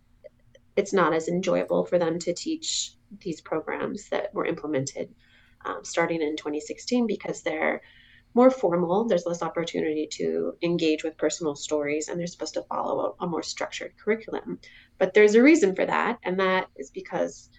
it's 0.76 0.94
not 0.94 1.14
as 1.14 1.28
enjoyable 1.28 1.84
for 1.84 2.00
them 2.00 2.20
to 2.20 2.34
teach 2.34 2.94
these 3.22 3.42
programs 3.42 4.08
that 4.10 4.34
were 4.34 4.46
implemented 4.46 5.14
um, 5.66 5.84
starting 5.84 6.22
in 6.22 6.38
2016 6.38 7.06
because 7.06 7.42
they're 7.42 7.82
more 8.34 8.52
formal. 8.52 9.06
There's 9.06 9.26
less 9.26 9.42
opportunity 9.42 10.08
to 10.14 10.54
engage 10.62 11.04
with 11.04 11.18
personal 11.18 11.56
stories, 11.56 12.08
and 12.08 12.20
they're 12.20 12.28
supposed 12.28 12.54
to 12.56 12.64
follow 12.64 13.16
a, 13.20 13.26
a, 13.26 13.28
more 13.28 13.44
structured 13.44 13.94
curriculum. 13.98 14.60
But 14.98 15.14
there's 15.14 15.36
a 15.36 15.44
reason 15.44 15.76
for 15.76 15.86
that, 15.86 16.20
and 16.24 16.40
that 16.40 16.68
is 16.76 16.92
because 16.92 17.50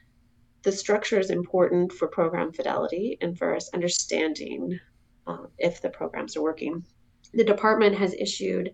the 0.62 0.72
structure 0.72 1.18
is 1.18 1.30
important 1.30 1.92
for 1.92 2.06
program 2.09 2.52
fidelity 2.52 3.18
and 3.20 3.37
for 3.37 3.56
us 3.56 3.70
understanding 3.74 4.78
uh, 5.26 5.46
if 5.59 5.80
the 5.80 5.90
programs 5.90 6.37
are 6.37 6.42
working. 6.42 6.85
The 7.33 7.44
department 7.44 7.96
has 7.96 8.14
issued 8.14 8.70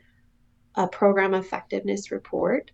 a 0.74 0.88
program 0.88 1.34
effectiveness 1.34 2.10
report 2.10 2.70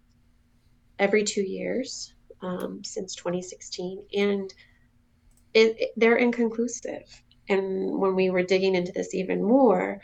every 0.98 1.24
two 1.24 1.42
years 1.42 2.14
um, 2.40 2.82
since 2.82 3.14
2016, 3.14 4.04
and 4.14 4.52
it, 5.54 5.76
it, 5.78 5.90
they're 5.96 6.16
inconclusive 6.16 7.21
and 7.48 7.98
when 7.98 8.14
we 8.14 8.31
were 8.31 8.42
digging 8.42 8.74
into 8.74 8.92
this 8.92 9.14
even 9.14 9.42
more, 9.42 10.00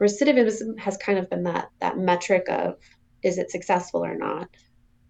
recidivism 0.00 0.78
has 0.78 0.96
kind 0.96 1.18
of 1.18 1.28
been 1.28 1.42
that 1.44 1.70
that 1.80 1.98
metric 1.98 2.48
of 2.48 2.78
is 3.22 3.38
it 3.38 3.50
successful 3.50 4.04
or 4.04 4.16
not? 4.16 4.48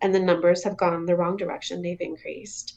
And 0.01 0.15
the 0.15 0.21
numbers 0.21 0.65
have 0.65 0.77
gone 0.77 1.07
the 1.07 1.17
wrong 1.17 1.37
direction. 1.37 1.83
They've 1.83 2.01
increased. 2.01 2.75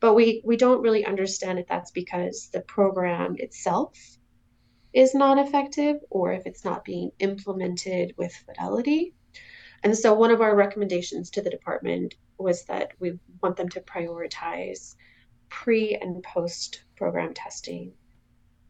But 0.00 0.14
we 0.14 0.42
we 0.44 0.56
don't 0.56 0.82
really 0.82 1.04
understand 1.04 1.58
if 1.58 1.66
that's 1.66 1.90
because 1.90 2.50
the 2.52 2.60
program 2.60 3.36
itself 3.38 3.98
is 4.92 5.14
not 5.14 5.38
effective 5.38 5.96
or 6.10 6.32
if 6.32 6.46
it's 6.46 6.64
not 6.64 6.84
being 6.84 7.10
implemented 7.18 8.14
with 8.16 8.32
fidelity. 8.32 9.14
And 9.82 9.96
so 9.96 10.14
one 10.14 10.30
of 10.30 10.40
our 10.40 10.54
recommendations 10.54 11.30
to 11.30 11.42
the 11.42 11.50
department 11.50 12.14
was 12.38 12.64
that 12.66 12.92
we 13.00 13.18
want 13.42 13.56
them 13.56 13.68
to 13.70 13.80
prioritize 13.80 14.94
pre 15.48 15.96
and 15.96 16.22
post 16.22 16.84
program 16.96 17.34
testing 17.34 17.92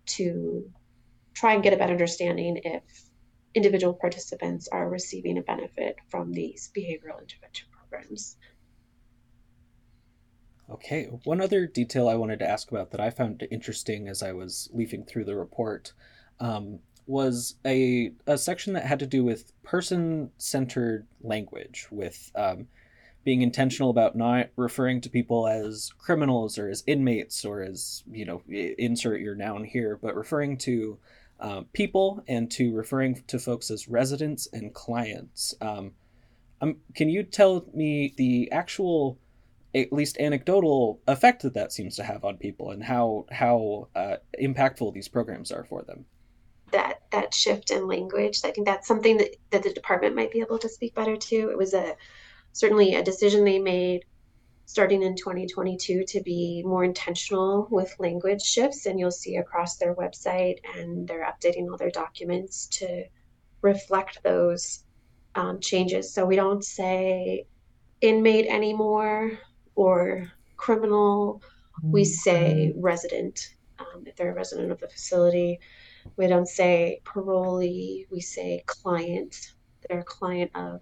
to 0.06 0.70
try 1.34 1.54
and 1.54 1.62
get 1.62 1.72
a 1.72 1.76
better 1.76 1.92
understanding 1.92 2.60
if 2.64 2.82
individual 3.54 3.94
participants 3.94 4.68
are 4.68 4.88
receiving 4.88 5.38
a 5.38 5.42
benefit 5.42 5.96
from 6.08 6.32
these 6.32 6.70
behavioral 6.76 7.20
intervention 7.20 7.68
programs. 7.72 8.36
Okay, 10.70 11.04
one 11.24 11.40
other 11.40 11.66
detail 11.66 12.08
I 12.08 12.14
wanted 12.14 12.38
to 12.38 12.48
ask 12.48 12.70
about 12.70 12.90
that 12.92 13.00
I 13.00 13.10
found 13.10 13.46
interesting 13.50 14.08
as 14.08 14.22
I 14.22 14.32
was 14.32 14.70
leafing 14.72 15.04
through 15.04 15.24
the 15.24 15.36
report 15.36 15.92
um, 16.40 16.78
was 17.06 17.56
a, 17.66 18.12
a 18.26 18.38
section 18.38 18.72
that 18.72 18.86
had 18.86 18.98
to 19.00 19.06
do 19.06 19.22
with 19.22 19.52
person 19.62 20.30
centered 20.38 21.06
language, 21.20 21.86
with 21.90 22.32
um, 22.34 22.66
being 23.24 23.42
intentional 23.42 23.90
about 23.90 24.14
not 24.14 24.50
referring 24.56 25.00
to 25.00 25.10
people 25.10 25.48
as 25.48 25.90
criminals 25.98 26.58
or 26.58 26.68
as 26.68 26.84
inmates 26.86 27.44
or 27.44 27.62
as, 27.62 28.04
you 28.10 28.24
know, 28.24 28.42
insert 28.48 29.20
your 29.20 29.34
noun 29.34 29.64
here, 29.64 29.98
but 30.00 30.14
referring 30.14 30.58
to 30.58 30.98
uh, 31.40 31.62
people 31.72 32.22
and 32.28 32.50
to 32.50 32.74
referring 32.74 33.22
to 33.26 33.38
folks 33.38 33.70
as 33.70 33.88
residents 33.88 34.46
and 34.52 34.72
clients. 34.74 35.54
Um, 35.60 35.92
um, 36.60 36.76
can 36.94 37.08
you 37.08 37.22
tell 37.22 37.64
me 37.74 38.14
the 38.16 38.50
actual, 38.52 39.18
at 39.74 39.92
least 39.92 40.18
anecdotal, 40.18 41.00
effect 41.08 41.42
that 41.42 41.54
that 41.54 41.72
seems 41.72 41.96
to 41.96 42.04
have 42.04 42.24
on 42.24 42.36
people 42.36 42.70
and 42.70 42.82
how 42.82 43.26
how 43.30 43.88
uh, 43.94 44.16
impactful 44.40 44.94
these 44.94 45.08
programs 45.08 45.50
are 45.50 45.64
for 45.64 45.82
them? 45.82 46.04
That 46.70 47.00
that 47.10 47.34
shift 47.34 47.70
in 47.70 47.88
language, 47.88 48.40
I 48.44 48.50
think 48.50 48.66
that's 48.66 48.88
something 48.88 49.16
that, 49.18 49.36
that 49.50 49.62
the 49.62 49.72
department 49.72 50.14
might 50.14 50.32
be 50.32 50.40
able 50.40 50.58
to 50.58 50.68
speak 50.68 50.94
better 50.94 51.16
to. 51.16 51.50
It 51.50 51.58
was 51.58 51.74
a 51.74 51.96
certainly 52.54 52.94
a 52.94 53.02
decision 53.02 53.44
they 53.44 53.58
made 53.58 54.06
starting 54.64 55.02
in 55.02 55.14
2022 55.14 56.04
to 56.08 56.22
be 56.22 56.62
more 56.64 56.84
intentional 56.84 57.68
with 57.70 57.94
language 57.98 58.40
shifts 58.40 58.86
and 58.86 58.98
you'll 58.98 59.10
see 59.10 59.36
across 59.36 59.76
their 59.76 59.94
website 59.94 60.60
and 60.74 61.06
they're 61.06 61.30
updating 61.30 61.70
all 61.70 61.76
their 61.76 61.90
documents 61.90 62.66
to 62.68 63.04
reflect 63.60 64.22
those 64.22 64.84
um, 65.34 65.60
changes. 65.60 66.14
So 66.14 66.24
we 66.24 66.36
don't 66.36 66.64
say 66.64 67.46
inmate 68.00 68.46
anymore 68.46 69.38
or 69.74 70.32
criminal. 70.56 71.42
We 71.82 72.04
say 72.04 72.72
resident. 72.74 73.50
Um, 73.78 74.04
if 74.06 74.16
they're 74.16 74.30
a 74.30 74.34
resident 74.34 74.72
of 74.72 74.80
the 74.80 74.88
facility 74.88 75.60
we 76.16 76.26
don't 76.26 76.48
say 76.48 77.00
parolee. 77.04 78.06
We 78.10 78.20
say 78.20 78.62
client. 78.66 79.52
They're 79.88 80.00
a 80.00 80.04
client 80.04 80.50
of 80.54 80.80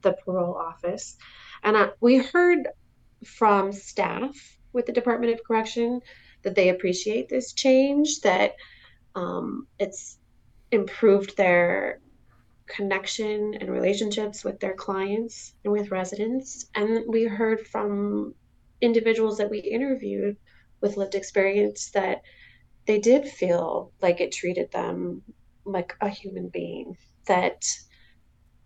the 0.00 0.12
parole 0.24 0.56
office 0.56 1.16
and 1.62 1.76
I, 1.76 1.90
we 2.00 2.18
heard 2.18 2.68
from 3.24 3.72
staff 3.72 4.36
with 4.72 4.86
the 4.86 4.92
Department 4.92 5.32
of 5.32 5.44
Correction 5.44 6.00
that 6.42 6.54
they 6.54 6.70
appreciate 6.70 7.28
this 7.28 7.52
change, 7.52 8.20
that 8.22 8.56
um, 9.14 9.66
it's 9.78 10.18
improved 10.72 11.36
their 11.36 12.00
connection 12.66 13.54
and 13.60 13.70
relationships 13.70 14.44
with 14.44 14.58
their 14.60 14.74
clients 14.74 15.54
and 15.64 15.72
with 15.72 15.90
residents. 15.90 16.66
And 16.74 17.04
we 17.06 17.24
heard 17.24 17.66
from 17.66 18.34
individuals 18.80 19.38
that 19.38 19.50
we 19.50 19.60
interviewed 19.60 20.36
with 20.80 20.96
lived 20.96 21.14
experience 21.14 21.90
that 21.90 22.22
they 22.86 22.98
did 22.98 23.28
feel 23.28 23.92
like 24.00 24.20
it 24.20 24.32
treated 24.32 24.72
them 24.72 25.22
like 25.64 25.94
a 26.00 26.08
human 26.08 26.48
being, 26.48 26.96
that 27.26 27.64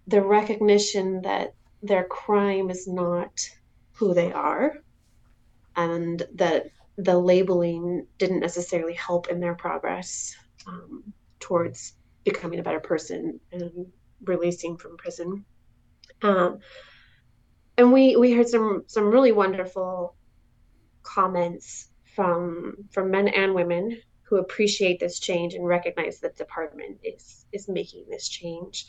the 0.07 0.23
recognition 0.23 1.23
that 1.23 1.55
their 1.83 2.05
crime 2.05 2.71
is 2.71 2.87
not 2.87 3.49
who 3.93 4.15
they 4.15 4.33
are 4.33 4.75
and 5.77 6.23
that 6.35 6.67
the 6.99 7.19
labeling 7.19 8.07
didn't 8.19 8.41
necessarily 8.41 8.95
help 8.95 9.29
in 9.29 9.41
their 9.41 9.55
progress 9.55 10.35
um, 10.67 11.03
towards 11.41 11.95
becoming 12.25 12.59
a 12.59 12.63
better 12.63 12.81
person 12.81 13.39
and 13.53 13.87
releasing 14.25 14.77
from 14.77 14.97
prison. 14.97 15.45
Um, 16.23 16.59
and 17.77 17.93
we 17.93 18.17
we 18.17 18.33
heard 18.33 18.49
some 18.49 18.85
some 18.87 19.11
really 19.11 19.33
wonderful 19.33 20.17
comments 21.03 21.89
from 22.15 22.75
from 22.91 23.11
men 23.11 23.29
and 23.29 23.55
women 23.55 24.01
who 24.23 24.39
appreciate 24.39 24.99
this 24.99 25.21
change 25.21 25.55
and 25.55 25.67
recognize 25.67 26.19
that 26.21 26.37
the 26.37 26.45
department 26.45 26.99
is 27.05 27.45
is 27.53 27.69
making 27.69 28.07
this 28.09 28.29
change. 28.29 28.87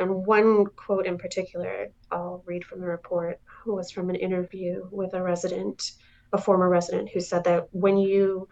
And 0.00 0.26
one 0.26 0.64
quote 0.64 1.06
in 1.06 1.18
particular, 1.18 1.88
I'll 2.10 2.42
read 2.46 2.64
from 2.64 2.80
the 2.80 2.86
report, 2.86 3.38
was 3.66 3.90
from 3.90 4.08
an 4.08 4.16
interview 4.16 4.88
with 4.90 5.12
a 5.12 5.22
resident, 5.22 5.92
a 6.32 6.38
former 6.38 6.70
resident, 6.70 7.10
who 7.10 7.20
said 7.20 7.44
that 7.44 7.68
when 7.72 7.98
you 7.98 8.48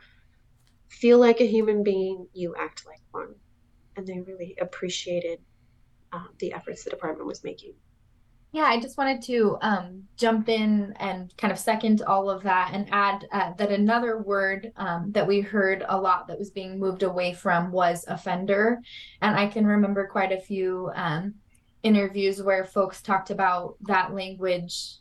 feel 0.89 1.19
like 1.19 1.41
a 1.41 1.47
human 1.47 1.83
being, 1.83 2.29
you 2.35 2.55
act 2.55 2.85
like 2.87 3.01
one. 3.13 3.35
And 3.97 4.07
they 4.07 4.21
really 4.21 4.57
appreciated 4.61 5.41
uh, 6.13 6.27
the 6.39 6.53
efforts 6.53 6.85
the 6.85 6.91
department 6.91 7.27
was 7.27 7.43
making. 7.43 7.73
Yeah, 8.51 8.65
I 8.65 8.81
just 8.81 8.97
wanted 8.97 9.21
to 9.25 9.59
um, 9.61 10.05
jump 10.17 10.49
in 10.49 10.95
and 10.99 11.37
kind 11.37 11.53
of 11.53 11.59
second 11.59 12.01
all 12.03 12.31
of 12.31 12.43
that 12.45 12.71
and 12.73 12.89
add 12.91 13.29
uh, 13.31 13.53
that 13.59 13.71
another 13.71 14.23
word 14.23 14.73
um, 14.77 15.13
that 15.13 15.27
we 15.27 15.41
heard 15.43 15.85
a 15.87 16.01
lot 16.01 16.29
that 16.29 16.39
was 16.39 16.51
being 16.51 16.79
moved 16.79 17.03
away 17.03 17.35
from 17.35 17.71
was 17.71 18.07
offender. 18.09 18.81
And 19.21 19.37
I 19.37 19.49
can 19.49 19.67
remember 19.67 20.07
quite 20.07 20.33
a 20.33 20.41
few 20.41 20.91
um, 20.95 21.35
interviews 21.83 22.43
where 22.43 22.65
folks 22.65 23.03
talked 23.03 23.31
about 23.31 23.77
that 23.83 24.15
language 24.15 24.97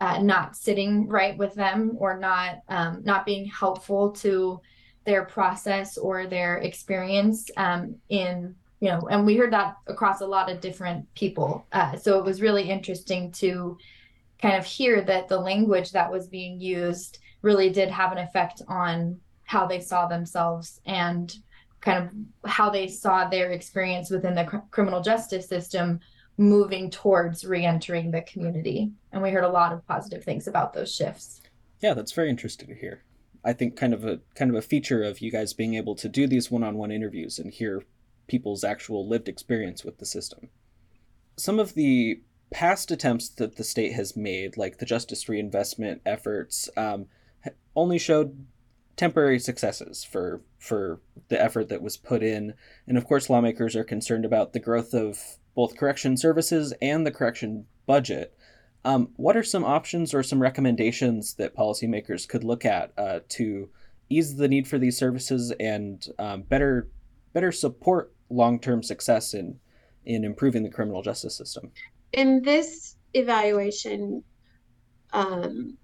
uh, 0.00 0.18
not 0.22 0.54
sitting 0.54 1.08
right 1.08 1.36
with 1.36 1.54
them 1.54 1.96
or 1.98 2.18
not 2.18 2.60
um, 2.68 3.02
not 3.04 3.26
being 3.26 3.46
helpful 3.46 4.12
to 4.12 4.60
their 5.04 5.24
process 5.24 5.96
or 5.96 6.26
their 6.26 6.58
experience 6.58 7.50
um, 7.56 7.96
in 8.10 8.54
you 8.80 8.88
know, 8.88 9.08
and 9.10 9.24
we 9.24 9.36
heard 9.36 9.52
that 9.52 9.76
across 9.86 10.20
a 10.20 10.26
lot 10.26 10.50
of 10.50 10.60
different 10.60 11.12
people. 11.14 11.66
Uh, 11.72 11.96
so 11.96 12.18
it 12.18 12.24
was 12.24 12.42
really 12.42 12.68
interesting 12.68 13.32
to 13.32 13.78
kind 14.40 14.56
of 14.56 14.66
hear 14.66 15.00
that 15.02 15.28
the 15.28 15.38
language 15.38 15.92
that 15.92 16.10
was 16.10 16.28
being 16.28 16.60
used 16.60 17.18
really 17.42 17.70
did 17.70 17.88
have 17.88 18.12
an 18.12 18.18
effect 18.18 18.62
on 18.68 19.18
how 19.44 19.66
they 19.66 19.80
saw 19.80 20.06
themselves 20.06 20.80
and 20.84 21.36
kind 21.80 22.04
of 22.04 22.50
how 22.50 22.68
they 22.68 22.88
saw 22.88 23.28
their 23.28 23.52
experience 23.52 24.10
within 24.10 24.34
the 24.34 24.44
cr- 24.44 24.56
criminal 24.70 25.00
justice 25.00 25.48
system 25.48 26.00
moving 26.36 26.90
towards 26.90 27.44
re-entering 27.44 28.10
the 28.10 28.20
community. 28.22 28.90
And 29.12 29.22
we 29.22 29.30
heard 29.30 29.44
a 29.44 29.48
lot 29.48 29.72
of 29.72 29.86
positive 29.86 30.22
things 30.24 30.48
about 30.48 30.74
those 30.74 30.94
shifts. 30.94 31.40
Yeah 31.80 31.94
that's 31.94 32.12
very 32.12 32.28
interesting 32.28 32.68
to 32.68 32.74
hear. 32.74 33.04
I 33.44 33.52
think 33.52 33.76
kind 33.76 33.94
of 33.94 34.04
a 34.04 34.20
kind 34.34 34.50
of 34.50 34.56
a 34.56 34.62
feature 34.62 35.02
of 35.02 35.20
you 35.20 35.30
guys 35.30 35.54
being 35.54 35.74
able 35.74 35.94
to 35.96 36.08
do 36.08 36.26
these 36.26 36.50
one-on-one 36.50 36.90
interviews 36.90 37.38
and 37.38 37.52
hear 37.52 37.84
people's 38.26 38.64
actual 38.64 39.08
lived 39.08 39.28
experience 39.28 39.84
with 39.84 39.98
the 39.98 40.06
system. 40.06 40.48
Some 41.36 41.58
of 41.58 41.74
the 41.74 42.20
past 42.50 42.90
attempts 42.90 43.28
that 43.28 43.56
the 43.56 43.64
state 43.64 43.92
has 43.92 44.16
made, 44.16 44.56
like 44.56 44.78
the 44.78 44.86
justice 44.86 45.28
reinvestment 45.28 46.02
efforts, 46.06 46.68
um, 46.76 47.06
only 47.74 47.98
showed 47.98 48.46
temporary 48.96 49.38
successes 49.38 50.04
for 50.04 50.40
for 50.58 51.00
the 51.28 51.40
effort 51.40 51.68
that 51.68 51.82
was 51.82 51.96
put 51.96 52.22
in. 52.22 52.54
And 52.86 52.96
of 52.96 53.06
course, 53.06 53.30
lawmakers 53.30 53.76
are 53.76 53.84
concerned 53.84 54.24
about 54.24 54.52
the 54.52 54.60
growth 54.60 54.94
of 54.94 55.38
both 55.54 55.76
correction 55.76 56.16
services 56.16 56.72
and 56.80 57.06
the 57.06 57.10
correction 57.10 57.66
budget. 57.86 58.36
Um, 58.84 59.10
what 59.16 59.36
are 59.36 59.42
some 59.42 59.64
options 59.64 60.14
or 60.14 60.22
some 60.22 60.40
recommendations 60.40 61.34
that 61.34 61.56
policymakers 61.56 62.28
could 62.28 62.44
look 62.44 62.64
at 62.64 62.92
uh, 62.96 63.20
to 63.30 63.68
ease 64.08 64.36
the 64.36 64.48
need 64.48 64.68
for 64.68 64.78
these 64.78 64.96
services 64.96 65.52
and 65.58 66.06
um, 66.18 66.42
better 66.42 66.88
better 67.32 67.52
support 67.52 68.12
long-term 68.30 68.82
success 68.82 69.34
in 69.34 69.58
in 70.04 70.24
improving 70.24 70.62
the 70.62 70.70
criminal 70.70 71.02
justice 71.02 71.36
system. 71.36 71.70
In 72.12 72.42
this 72.42 72.96
evaluation 73.14 74.22
um, 75.12 75.76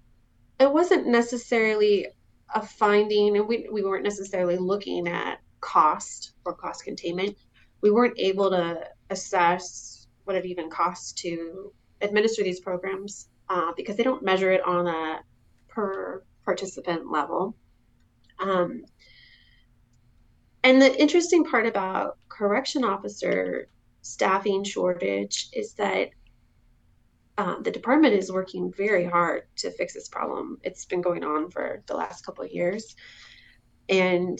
it 0.59 0.71
wasn't 0.71 1.07
necessarily 1.07 2.07
a 2.55 2.65
finding 2.65 3.35
and 3.37 3.47
we, 3.47 3.67
we 3.71 3.83
weren't 3.83 4.03
necessarily 4.03 4.57
looking 4.57 5.07
at 5.07 5.39
cost 5.61 6.33
or 6.45 6.53
cost 6.53 6.83
containment. 6.83 7.35
We 7.81 7.91
weren't 7.91 8.17
able 8.17 8.49
to 8.51 8.87
assess 9.09 10.07
what 10.25 10.35
it 10.35 10.45
even 10.45 10.69
costs 10.69 11.11
to 11.23 11.73
administer 12.01 12.43
these 12.43 12.59
programs 12.59 13.29
uh, 13.49 13.71
because 13.75 13.97
they 13.97 14.03
don't 14.03 14.23
measure 14.23 14.51
it 14.51 14.61
on 14.65 14.87
a 14.87 15.19
per 15.67 16.23
participant 16.45 17.09
level. 17.09 17.55
Um, 18.39 18.83
and 20.63 20.81
the 20.81 20.99
interesting 20.99 21.43
part 21.43 21.65
about 21.65 22.17
correction 22.33 22.83
officer 22.83 23.67
staffing 24.01 24.63
shortage 24.63 25.49
is 25.53 25.73
that 25.73 26.09
um, 27.37 27.63
the 27.63 27.71
department 27.71 28.13
is 28.13 28.31
working 28.31 28.71
very 28.75 29.05
hard 29.05 29.43
to 29.57 29.71
fix 29.71 29.93
this 29.93 30.07
problem. 30.07 30.57
It's 30.63 30.85
been 30.85 31.01
going 31.01 31.23
on 31.23 31.49
for 31.49 31.83
the 31.87 31.95
last 31.95 32.25
couple 32.25 32.43
of 32.43 32.51
years, 32.51 32.95
and 33.89 34.39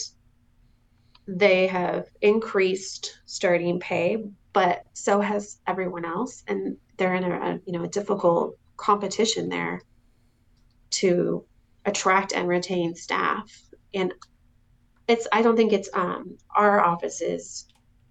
they 1.28 1.68
have 1.68 2.08
increased 2.22 3.20
starting 3.26 3.80
pay, 3.80 4.24
but 4.52 4.84
so 4.94 5.22
has 5.22 5.60
everyone 5.66 6.06
else, 6.06 6.44
and 6.48 6.78
they're 6.98 7.16
in 7.16 7.24
a, 7.24 7.32
a 7.32 7.60
you 7.66 7.74
know 7.74 7.84
a 7.84 7.88
difficult 7.88 8.58
competition 8.78 9.50
there 9.50 9.82
to 10.92 11.46
attract 11.86 12.34
and 12.34 12.48
retain 12.48 12.96
staff. 12.96 13.52
And 13.94 14.14
it's 15.08 15.28
I 15.32 15.42
don't 15.42 15.56
think 15.56 15.74
it's 15.74 15.90
um, 15.94 16.38
our 16.56 16.80
office's 16.80 17.66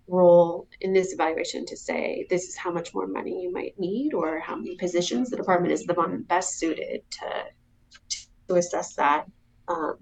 role 0.09 0.69
in 0.81 0.93
this 0.93 1.13
evaluation 1.13 1.65
to 1.67 1.77
say 1.77 2.27
this 2.29 2.45
is 2.49 2.57
how 2.57 2.71
much 2.71 2.93
more 2.93 3.07
money 3.07 3.43
you 3.43 3.53
might 3.53 3.79
need 3.79 4.13
or 4.13 4.41
how 4.41 4.57
many 4.57 4.77
positions 4.77 5.31
the 5.31 5.37
department 5.37 5.73
is 5.73 5.85
the 5.85 5.95
one 5.95 6.23
best 6.23 6.59
suited 6.59 7.03
to 7.11 7.45
to 8.49 8.55
assess 8.57 8.95
that. 8.95 9.27
Um, 9.69 9.97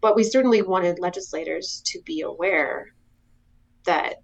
but 0.00 0.14
we 0.14 0.22
certainly 0.22 0.62
wanted 0.62 0.98
legislators 0.98 1.82
to 1.86 2.00
be 2.02 2.20
aware 2.20 2.88
that 3.84 4.16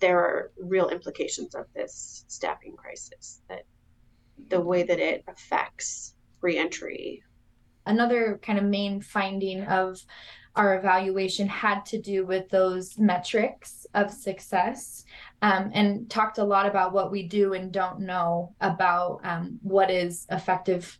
there 0.00 0.18
are 0.18 0.52
real 0.58 0.88
implications 0.88 1.54
of 1.54 1.66
this 1.74 2.24
staffing 2.28 2.76
crisis 2.76 3.42
that 3.48 3.62
the 4.48 4.60
way 4.60 4.82
that 4.82 4.98
it 4.98 5.24
affects 5.28 6.14
reentry 6.40 7.22
another 7.86 8.40
kind 8.42 8.58
of 8.58 8.64
main 8.64 9.00
finding 9.00 9.62
of 9.64 9.98
our 10.54 10.78
evaluation 10.78 11.48
had 11.48 11.84
to 11.86 11.98
do 11.98 12.26
with 12.26 12.48
those 12.50 12.98
metrics 12.98 13.86
of 13.94 14.10
success 14.10 15.04
um, 15.40 15.70
and 15.72 16.10
talked 16.10 16.38
a 16.38 16.44
lot 16.44 16.66
about 16.66 16.92
what 16.92 17.10
we 17.10 17.22
do 17.22 17.54
and 17.54 17.72
don't 17.72 18.00
know 18.00 18.54
about 18.60 19.20
um, 19.24 19.58
what 19.62 19.90
is 19.90 20.26
effective 20.30 20.98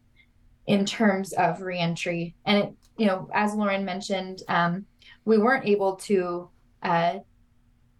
in 0.66 0.84
terms 0.86 1.32
of 1.34 1.60
reentry. 1.60 2.34
And 2.44 2.58
it, 2.58 2.74
you 2.96 3.06
know, 3.06 3.28
as 3.34 3.54
Lauren 3.54 3.84
mentioned, 3.84 4.42
um, 4.48 4.86
we 5.24 5.38
weren't 5.38 5.66
able 5.66 5.96
to 5.96 6.48
uh, 6.82 7.18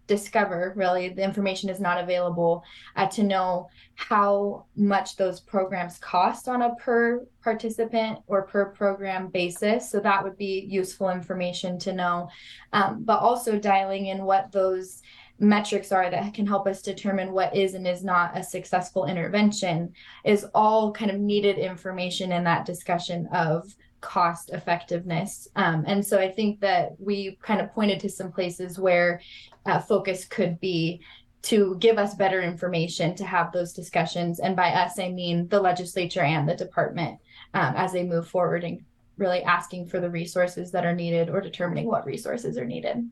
discover 0.07 0.73
really 0.75 1.09
the 1.09 1.23
information 1.23 1.69
is 1.69 1.79
not 1.79 2.01
available 2.01 2.63
uh, 2.95 3.07
to 3.07 3.23
know 3.23 3.69
how 3.95 4.65
much 4.75 5.15
those 5.15 5.39
programs 5.39 5.97
cost 5.99 6.47
on 6.47 6.61
a 6.61 6.75
per 6.75 7.25
participant 7.41 8.19
or 8.27 8.43
per 8.43 8.65
program 8.65 9.27
basis. 9.27 9.89
So 9.89 9.99
that 9.99 10.23
would 10.23 10.37
be 10.37 10.67
useful 10.69 11.09
information 11.09 11.79
to 11.79 11.93
know. 11.93 12.29
Um, 12.73 13.03
but 13.03 13.19
also 13.19 13.57
dialing 13.57 14.07
in 14.07 14.25
what 14.25 14.51
those 14.51 15.01
metrics 15.39 15.91
are 15.91 16.09
that 16.09 16.33
can 16.33 16.45
help 16.45 16.67
us 16.67 16.81
determine 16.81 17.31
what 17.31 17.55
is 17.55 17.73
and 17.73 17.87
is 17.87 18.03
not 18.03 18.37
a 18.37 18.43
successful 18.43 19.05
intervention 19.05 19.93
is 20.23 20.45
all 20.53 20.91
kind 20.91 21.11
of 21.11 21.19
needed 21.19 21.57
information 21.57 22.31
in 22.31 22.43
that 22.43 22.65
discussion 22.65 23.27
of 23.33 23.75
cost 24.03 24.51
effectiveness. 24.51 25.47
Um, 25.55 25.85
and 25.87 26.05
so 26.05 26.19
I 26.19 26.29
think 26.29 26.59
that 26.59 26.91
we 26.99 27.39
kind 27.41 27.61
of 27.61 27.73
pointed 27.73 28.01
to 28.01 28.09
some 28.09 28.31
places 28.31 28.77
where 28.77 29.21
uh, 29.65 29.79
focus 29.79 30.25
could 30.25 30.59
be 30.59 31.01
to 31.43 31.75
give 31.79 31.97
us 31.97 32.13
better 32.13 32.41
information 32.41 33.15
to 33.15 33.25
have 33.25 33.51
those 33.51 33.73
discussions. 33.73 34.39
And 34.39 34.55
by 34.55 34.69
us, 34.69 34.99
I 34.99 35.09
mean 35.09 35.47
the 35.47 35.59
legislature 35.59 36.21
and 36.21 36.47
the 36.47 36.55
department 36.55 37.19
um, 37.53 37.75
as 37.75 37.93
they 37.93 38.03
move 38.03 38.27
forward 38.27 38.63
and 38.63 38.81
really 39.17 39.41
asking 39.43 39.87
for 39.87 39.99
the 39.99 40.09
resources 40.09 40.71
that 40.71 40.85
are 40.85 40.95
needed 40.95 41.29
or 41.29 41.39
determining 41.39 41.87
what 41.87 42.05
resources 42.05 42.57
are 42.57 42.65
needed. 42.65 43.09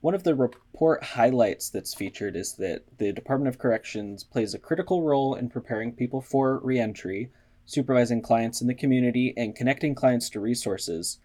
One 0.00 0.14
of 0.14 0.24
the 0.24 0.34
report 0.34 1.04
highlights 1.04 1.70
that's 1.70 1.94
featured 1.94 2.34
is 2.34 2.54
that 2.54 2.82
the 2.98 3.12
Department 3.12 3.54
of 3.54 3.60
Corrections 3.60 4.24
plays 4.24 4.54
a 4.54 4.58
critical 4.58 5.02
role 5.02 5.34
in 5.34 5.48
preparing 5.48 5.92
people 5.92 6.20
for 6.20 6.58
reentry 6.60 7.30
supervising 7.66 8.22
clients 8.22 8.60
in 8.60 8.66
the 8.66 8.74
community, 8.74 9.34
and 9.36 9.54
connecting 9.54 9.94
clients 9.94 10.28
to 10.30 10.40
resources. 10.40 11.18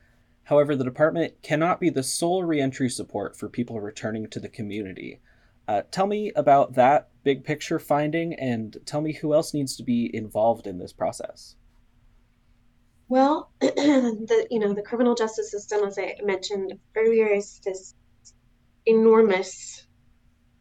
However, 0.44 0.76
the 0.76 0.84
department 0.84 1.42
cannot 1.42 1.80
be 1.80 1.90
the 1.90 2.04
sole 2.04 2.44
reentry 2.44 2.90
support 2.90 3.38
for 3.38 3.50
people 3.50 3.82
returning 3.82 4.30
to 4.30 4.40
the 4.40 4.48
community. 4.48 5.20
Uh, 5.68 5.82
tell 5.92 6.08
me 6.08 6.32
about 6.36 6.76
that 6.76 7.10
big 7.24 7.44
picture 7.44 7.80
finding 7.80 8.34
and 8.36 8.78
tell 8.86 9.02
me 9.02 9.12
who 9.12 9.34
else 9.34 9.54
needs 9.54 9.76
to 9.76 9.84
be 9.84 10.10
involved 10.16 10.66
in 10.66 10.78
this 10.78 10.94
process. 10.94 11.56
Well, 13.10 13.52
the 13.60 14.48
you 14.50 14.60
know 14.60 14.74
the 14.74 14.82
criminal 14.82 15.16
justice 15.16 15.52
system, 15.52 15.84
as 15.84 15.98
I 15.98 16.16
mentioned 16.24 16.74
earlier, 16.96 17.28
is 17.28 17.60
this 17.66 17.96
enormous 18.86 19.86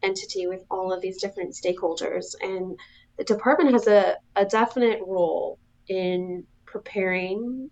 entity 0.03 0.47
with 0.47 0.65
all 0.71 0.93
of 0.93 1.01
these 1.01 1.21
different 1.21 1.55
stakeholders, 1.55 2.35
and 2.41 2.79
the 3.19 3.25
department 3.25 3.73
has 3.73 3.87
a, 3.87 4.17
a 4.35 4.45
definite 4.45 5.01
role 5.07 5.59
in 5.89 6.45
preparing 6.65 7.71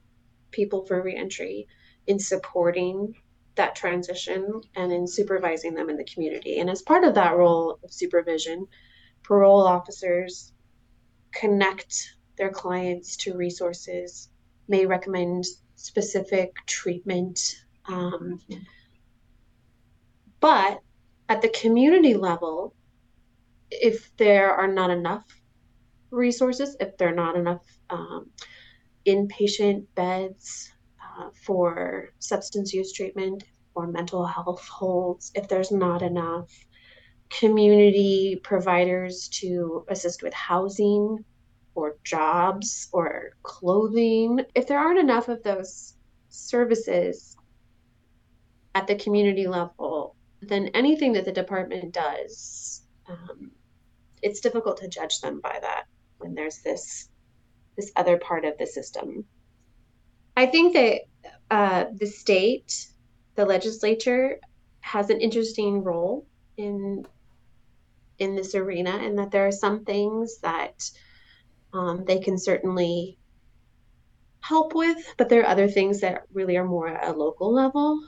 people 0.50 0.84
for 0.86 1.02
reentry, 1.02 1.66
in 2.06 2.18
supporting 2.18 3.14
that 3.56 3.74
transition, 3.74 4.60
and 4.74 4.92
in 4.92 5.06
supervising 5.06 5.74
them 5.74 5.88
in 5.90 5.96
the 5.96 6.04
community. 6.04 6.58
And 6.58 6.68
as 6.68 6.82
part 6.82 7.04
of 7.04 7.14
that 7.14 7.36
role 7.36 7.78
of 7.82 7.92
supervision, 7.92 8.66
parole 9.22 9.66
officers 9.66 10.52
connect 11.32 12.16
their 12.36 12.50
clients 12.50 13.16
to 13.18 13.36
resources, 13.36 14.28
may 14.68 14.86
recommend 14.86 15.44
specific 15.76 16.54
treatment. 16.66 17.64
Um, 17.86 18.40
but 20.40 20.80
at 21.28 21.42
the 21.42 21.48
community 21.48 22.14
level, 22.14 22.74
if 23.70 24.14
there 24.16 24.52
are 24.52 24.68
not 24.68 24.90
enough 24.90 25.24
resources, 26.14 26.76
if 26.80 26.96
there 26.96 27.08
are 27.08 27.14
not 27.14 27.36
enough 27.36 27.64
um, 27.90 28.30
inpatient 29.06 29.84
beds 29.94 30.72
uh, 31.02 31.28
for 31.44 32.12
substance 32.18 32.72
use 32.72 32.92
treatment 32.92 33.44
or 33.74 33.86
mental 33.86 34.24
health 34.26 34.66
holds, 34.68 35.32
if 35.34 35.48
there's 35.48 35.70
not 35.70 36.02
enough 36.02 36.50
community 37.30 38.40
providers 38.42 39.28
to 39.28 39.84
assist 39.88 40.22
with 40.22 40.32
housing 40.32 41.24
or 41.74 41.96
jobs 42.04 42.88
or 42.92 43.30
clothing, 43.42 44.40
if 44.54 44.66
there 44.66 44.78
aren't 44.78 45.00
enough 45.00 45.28
of 45.28 45.42
those 45.42 45.94
services 46.28 47.36
at 48.74 48.86
the 48.86 48.94
community 48.94 49.46
level, 49.46 50.14
then 50.40 50.68
anything 50.74 51.12
that 51.12 51.24
the 51.24 51.32
department 51.32 51.92
does, 51.92 52.82
um, 53.08 53.50
it's 54.22 54.40
difficult 54.40 54.76
to 54.76 54.88
judge 54.88 55.20
them 55.20 55.40
by 55.40 55.58
that 55.60 55.84
when 56.24 56.34
there's 56.34 56.58
this 56.58 57.10
this 57.76 57.92
other 57.96 58.16
part 58.16 58.44
of 58.44 58.56
the 58.58 58.66
system. 58.66 59.24
I 60.36 60.46
think 60.46 60.72
that 60.72 61.02
uh, 61.50 61.84
the 61.92 62.06
state, 62.06 62.86
the 63.34 63.44
legislature, 63.44 64.40
has 64.80 65.10
an 65.10 65.20
interesting 65.20 65.82
role 65.82 66.26
in 66.56 67.06
in 68.18 68.34
this 68.34 68.54
arena, 68.54 68.90
and 68.90 69.18
that 69.18 69.30
there 69.30 69.46
are 69.46 69.52
some 69.52 69.84
things 69.84 70.38
that 70.38 70.90
um, 71.72 72.04
they 72.06 72.18
can 72.18 72.38
certainly 72.38 73.18
help 74.40 74.74
with, 74.74 75.14
but 75.18 75.28
there 75.28 75.42
are 75.42 75.48
other 75.48 75.68
things 75.68 76.00
that 76.00 76.22
really 76.32 76.56
are 76.56 76.66
more 76.66 76.88
at 76.88 77.08
a 77.08 77.18
local 77.18 77.52
level. 77.52 78.00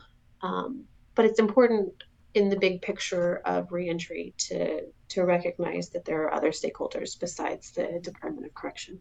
Um, 0.43 0.85
but 1.15 1.25
it's 1.25 1.41
important 1.41 2.05
in 2.37 2.51
the 2.51 2.59
big 2.59 2.83
picture 2.83 3.41
of 3.47 3.73
reentry 3.73 4.35
to 4.37 4.83
to 5.09 5.25
recognize 5.25 5.89
that 5.89 6.05
there 6.05 6.23
are 6.25 6.35
other 6.35 6.51
stakeholders 6.51 7.19
besides 7.19 7.71
the 7.71 7.99
Department 8.03 8.47
of 8.47 8.55
Correction. 8.55 9.01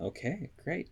Okay, 0.00 0.50
great. 0.62 0.90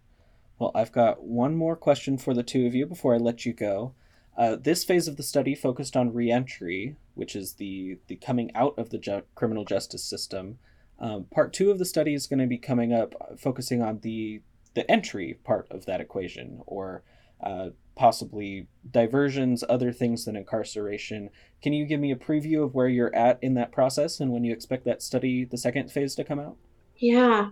Well, 0.59 0.73
I've 0.75 0.93
got 0.93 1.23
one 1.23 1.55
more 1.55 1.77
question 1.77 2.19
for 2.19 2.35
the 2.35 2.43
two 2.43 2.67
of 2.67 2.75
you 2.75 2.87
before 2.87 3.15
I 3.15 3.19
let 3.19 3.47
you 3.47 3.53
go. 3.53 3.95
Uh, 4.37 4.57
this 4.57 4.83
phase 4.83 5.07
of 5.07 5.17
the 5.17 5.23
study 5.23 5.55
focused 5.55 5.97
on 5.97 6.13
reentry, 6.13 6.97
which 7.15 7.37
is 7.37 7.55
the 7.55 7.99
the 8.09 8.17
coming 8.17 8.51
out 8.55 8.77
of 8.77 8.91
the 8.91 8.99
ju- 8.99 9.23
criminal 9.37 9.65
justice 9.65 10.03
system. 10.03 10.59
Um, 10.99 11.25
part 11.25 11.53
two 11.53 11.71
of 11.71 11.79
the 11.79 11.85
study 11.85 12.15
is 12.15 12.27
going 12.27 12.41
to 12.41 12.47
be 12.47 12.59
coming 12.59 12.93
up, 12.93 13.15
uh, 13.21 13.37
focusing 13.37 13.81
on 13.81 14.01
the 14.01 14.43
the 14.75 14.91
entry 14.91 15.39
part 15.45 15.69
of 15.71 15.87
that 15.87 16.01
equation, 16.01 16.63
or 16.67 17.05
uh, 17.41 17.71
possibly 17.95 18.67
diversions, 18.91 19.63
other 19.69 19.93
things 19.93 20.25
than 20.25 20.37
incarceration. 20.37 21.31
Can 21.63 21.73
you 21.73 21.87
give 21.87 22.01
me 22.01 22.13
a 22.13 22.17
preview 22.17 22.65
of 22.65 22.75
where 22.75 22.89
you're 22.89 23.15
at 23.15 23.39
in 23.43 23.55
that 23.55 23.73
process 23.73 24.21
and 24.21 24.33
when 24.33 24.45
you 24.45 24.53
expect 24.53 24.85
that 24.87 25.03
study, 25.03 25.45
the 25.45 25.59
second 25.59 25.91
phase, 25.91 26.15
to 26.17 26.25
come 26.25 26.39
out? 26.39 26.57
Yeah. 26.97 27.51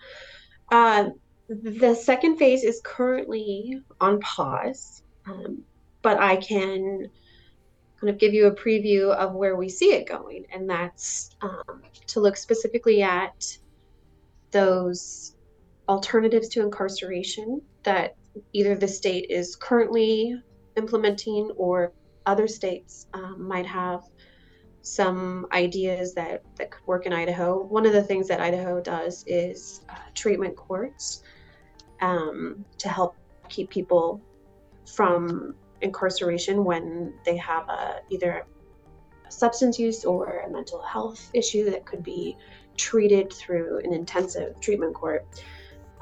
Uh, 0.70 1.10
the 1.48 1.94
second 1.94 2.36
phase 2.36 2.62
is 2.62 2.80
currently 2.84 3.80
on 4.00 4.20
pause, 4.20 5.02
um, 5.26 5.62
but 6.02 6.18
I 6.18 6.36
can 6.36 7.10
kind 8.00 8.10
of 8.10 8.18
give 8.18 8.32
you 8.32 8.46
a 8.46 8.54
preview 8.54 9.14
of 9.14 9.34
where 9.34 9.56
we 9.56 9.68
see 9.68 9.92
it 9.92 10.06
going, 10.06 10.46
and 10.52 10.70
that's 10.70 11.30
um, 11.42 11.82
to 12.06 12.20
look 12.20 12.36
specifically 12.36 13.02
at 13.02 13.58
those 14.52 15.34
alternatives 15.88 16.48
to 16.48 16.62
incarceration 16.62 17.60
that 17.82 18.16
either 18.52 18.74
the 18.74 18.88
state 18.88 19.26
is 19.30 19.56
currently 19.56 20.40
implementing 20.76 21.50
or 21.56 21.92
other 22.26 22.46
states 22.46 23.06
um, 23.14 23.42
might 23.42 23.66
have 23.66 24.02
some 24.82 25.46
ideas 25.52 26.14
that, 26.14 26.42
that 26.56 26.70
could 26.70 26.86
work 26.86 27.06
in 27.06 27.12
Idaho. 27.12 27.62
One 27.62 27.86
of 27.86 27.92
the 27.92 28.02
things 28.02 28.28
that 28.28 28.40
Idaho 28.40 28.80
does 28.80 29.24
is 29.26 29.82
uh, 29.88 29.94
treatment 30.14 30.56
courts 30.56 31.22
um, 32.00 32.64
to 32.78 32.88
help 32.88 33.16
keep 33.48 33.68
people 33.68 34.20
from 34.94 35.54
incarceration 35.82 36.64
when 36.64 37.12
they 37.24 37.36
have 37.36 37.68
a, 37.68 38.00
either 38.10 38.44
a 39.26 39.32
substance 39.32 39.78
use 39.78 40.04
or 40.04 40.44
a 40.46 40.50
mental 40.50 40.82
health 40.82 41.30
issue 41.34 41.70
that 41.70 41.84
could 41.84 42.02
be 42.02 42.36
treated 42.76 43.32
through 43.32 43.78
an 43.84 43.92
intensive 43.92 44.58
treatment 44.60 44.94
court. 44.94 45.26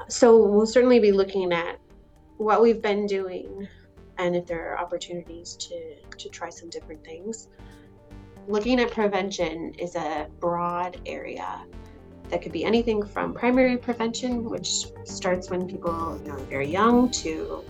So 0.07 0.45
we'll 0.45 0.65
certainly 0.65 0.99
be 0.99 1.11
looking 1.11 1.51
at 1.51 1.78
what 2.39 2.61
we've 2.61 2.81
been 2.81 3.05
doing 3.05 3.67
and 4.17 4.33
if 4.33 4.45
there 4.45 4.71
are 4.71 4.79
opportunities 4.79 5.55
to, 5.55 5.95
to 6.17 6.29
try 6.29 6.49
some 6.49 6.69
different 6.69 7.03
things. 7.03 7.49
Looking 8.47 8.79
at 8.79 8.91
prevention 8.91 9.73
is 9.73 9.95
a 9.95 10.27
broad 10.39 10.99
area 11.05 11.61
that 12.29 12.41
could 12.41 12.53
be 12.53 12.63
anything 12.63 13.05
from 13.05 13.33
primary 13.33 13.75
prevention, 13.77 14.49
which 14.49 14.85
starts 15.03 15.49
when 15.49 15.67
people 15.67 16.17
you 16.23 16.29
know, 16.29 16.35
are 16.35 16.45
very 16.45 16.69
young, 16.69 17.11
to 17.11 17.63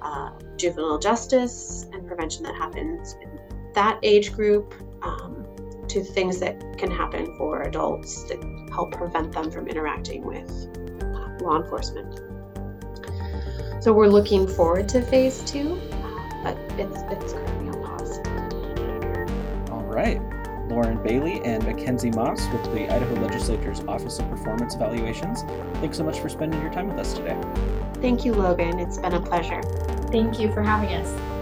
uh, 0.00 0.30
juvenile 0.56 0.98
justice 0.98 1.86
and 1.92 2.06
prevention 2.06 2.44
that 2.44 2.54
happens 2.54 3.14
in 3.20 3.38
that 3.74 3.98
age 4.02 4.32
group, 4.32 4.74
um, 5.02 5.44
to 5.88 6.02
things 6.02 6.38
that 6.40 6.78
can 6.78 6.90
happen 6.90 7.36
for 7.36 7.62
adults 7.62 8.24
that 8.24 8.42
help 8.72 8.92
prevent 8.92 9.32
them 9.32 9.50
from 9.50 9.68
interacting 9.68 10.24
with 10.24 10.50
uh, 11.02 11.44
law 11.44 11.60
enforcement. 11.60 12.27
So 13.80 13.92
we're 13.92 14.08
looking 14.08 14.46
forward 14.46 14.88
to 14.90 15.02
phase 15.02 15.42
two, 15.44 15.80
but 16.42 16.58
it's 16.78 17.00
it's 17.10 17.32
currently 17.32 17.68
on 17.68 17.82
pause. 17.82 18.18
All 19.70 19.84
right. 19.84 20.20
Lauren 20.68 21.02
Bailey 21.02 21.40
and 21.44 21.64
Mackenzie 21.64 22.10
Moss 22.10 22.46
with 22.52 22.62
the 22.74 22.92
Idaho 22.92 23.14
Legislature's 23.22 23.80
Office 23.88 24.18
of 24.18 24.28
Performance 24.28 24.74
Evaluations. 24.74 25.42
Thanks 25.80 25.96
so 25.96 26.04
much 26.04 26.18
for 26.20 26.28
spending 26.28 26.60
your 26.60 26.72
time 26.72 26.88
with 26.88 26.98
us 26.98 27.14
today. 27.14 27.40
Thank 28.02 28.24
you, 28.24 28.34
Logan. 28.34 28.78
It's 28.78 28.98
been 28.98 29.14
a 29.14 29.20
pleasure. 29.20 29.62
Thank 30.12 30.38
you 30.38 30.52
for 30.52 30.62
having 30.62 30.90
us. 30.90 31.37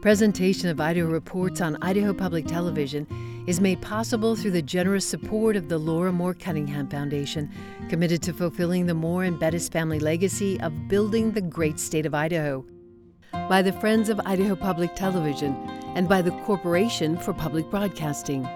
Presentation 0.00 0.70
of 0.70 0.80
Idaho 0.80 1.10
Reports 1.10 1.60
on 1.60 1.76
Idaho 1.82 2.14
Public 2.14 2.46
Television 2.46 3.06
is 3.46 3.60
made 3.60 3.82
possible 3.82 4.34
through 4.34 4.52
the 4.52 4.62
generous 4.62 5.04
support 5.04 5.56
of 5.56 5.68
the 5.68 5.76
Laura 5.76 6.10
Moore 6.10 6.32
Cunningham 6.32 6.88
Foundation, 6.88 7.50
committed 7.90 8.22
to 8.22 8.32
fulfilling 8.32 8.86
the 8.86 8.94
Moore 8.94 9.24
and 9.24 9.38
Bettis 9.38 9.68
family 9.68 10.00
legacy 10.00 10.58
of 10.62 10.88
building 10.88 11.32
the 11.32 11.42
great 11.42 11.78
state 11.78 12.06
of 12.06 12.14
Idaho, 12.14 12.64
by 13.46 13.60
the 13.60 13.74
Friends 13.74 14.08
of 14.08 14.18
Idaho 14.24 14.56
Public 14.56 14.94
Television, 14.94 15.54
and 15.94 16.08
by 16.08 16.22
the 16.22 16.32
Corporation 16.46 17.18
for 17.18 17.34
Public 17.34 17.68
Broadcasting. 17.70 18.48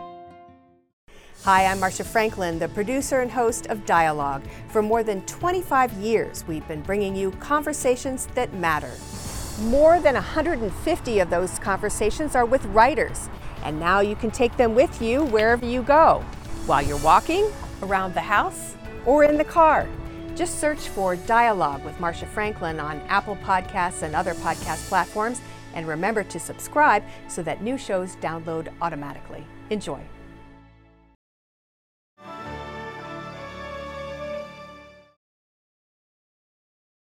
Hi, 1.42 1.66
I'm 1.66 1.78
Marcia 1.78 2.04
Franklin, 2.04 2.58
the 2.58 2.68
producer 2.70 3.20
and 3.20 3.30
host 3.30 3.66
of 3.66 3.84
Dialogue. 3.84 4.44
For 4.68 4.80
more 4.80 5.02
than 5.02 5.20
25 5.26 5.92
years, 5.94 6.42
we've 6.48 6.66
been 6.66 6.80
bringing 6.80 7.14
you 7.14 7.32
conversations 7.32 8.28
that 8.28 8.54
matter. 8.54 8.92
More 9.60 10.00
than 10.00 10.14
150 10.14 11.20
of 11.20 11.30
those 11.30 11.60
conversations 11.60 12.34
are 12.34 12.44
with 12.44 12.64
writers, 12.66 13.28
and 13.62 13.78
now 13.78 14.00
you 14.00 14.16
can 14.16 14.32
take 14.32 14.56
them 14.56 14.74
with 14.74 15.00
you 15.00 15.24
wherever 15.26 15.64
you 15.64 15.82
go, 15.82 16.24
while 16.66 16.82
you're 16.82 16.98
walking, 16.98 17.48
around 17.80 18.14
the 18.14 18.20
house, 18.20 18.74
or 19.06 19.22
in 19.22 19.38
the 19.38 19.44
car. 19.44 19.86
Just 20.34 20.58
search 20.58 20.88
for 20.88 21.14
Dialogue 21.14 21.84
with 21.84 22.00
Marcia 22.00 22.26
Franklin 22.26 22.80
on 22.80 23.00
Apple 23.02 23.36
Podcasts 23.36 24.02
and 24.02 24.16
other 24.16 24.34
podcast 24.34 24.88
platforms, 24.88 25.40
and 25.74 25.86
remember 25.86 26.24
to 26.24 26.40
subscribe 26.40 27.04
so 27.28 27.40
that 27.44 27.62
new 27.62 27.78
shows 27.78 28.16
download 28.16 28.72
automatically. 28.82 29.46
Enjoy. 29.70 30.00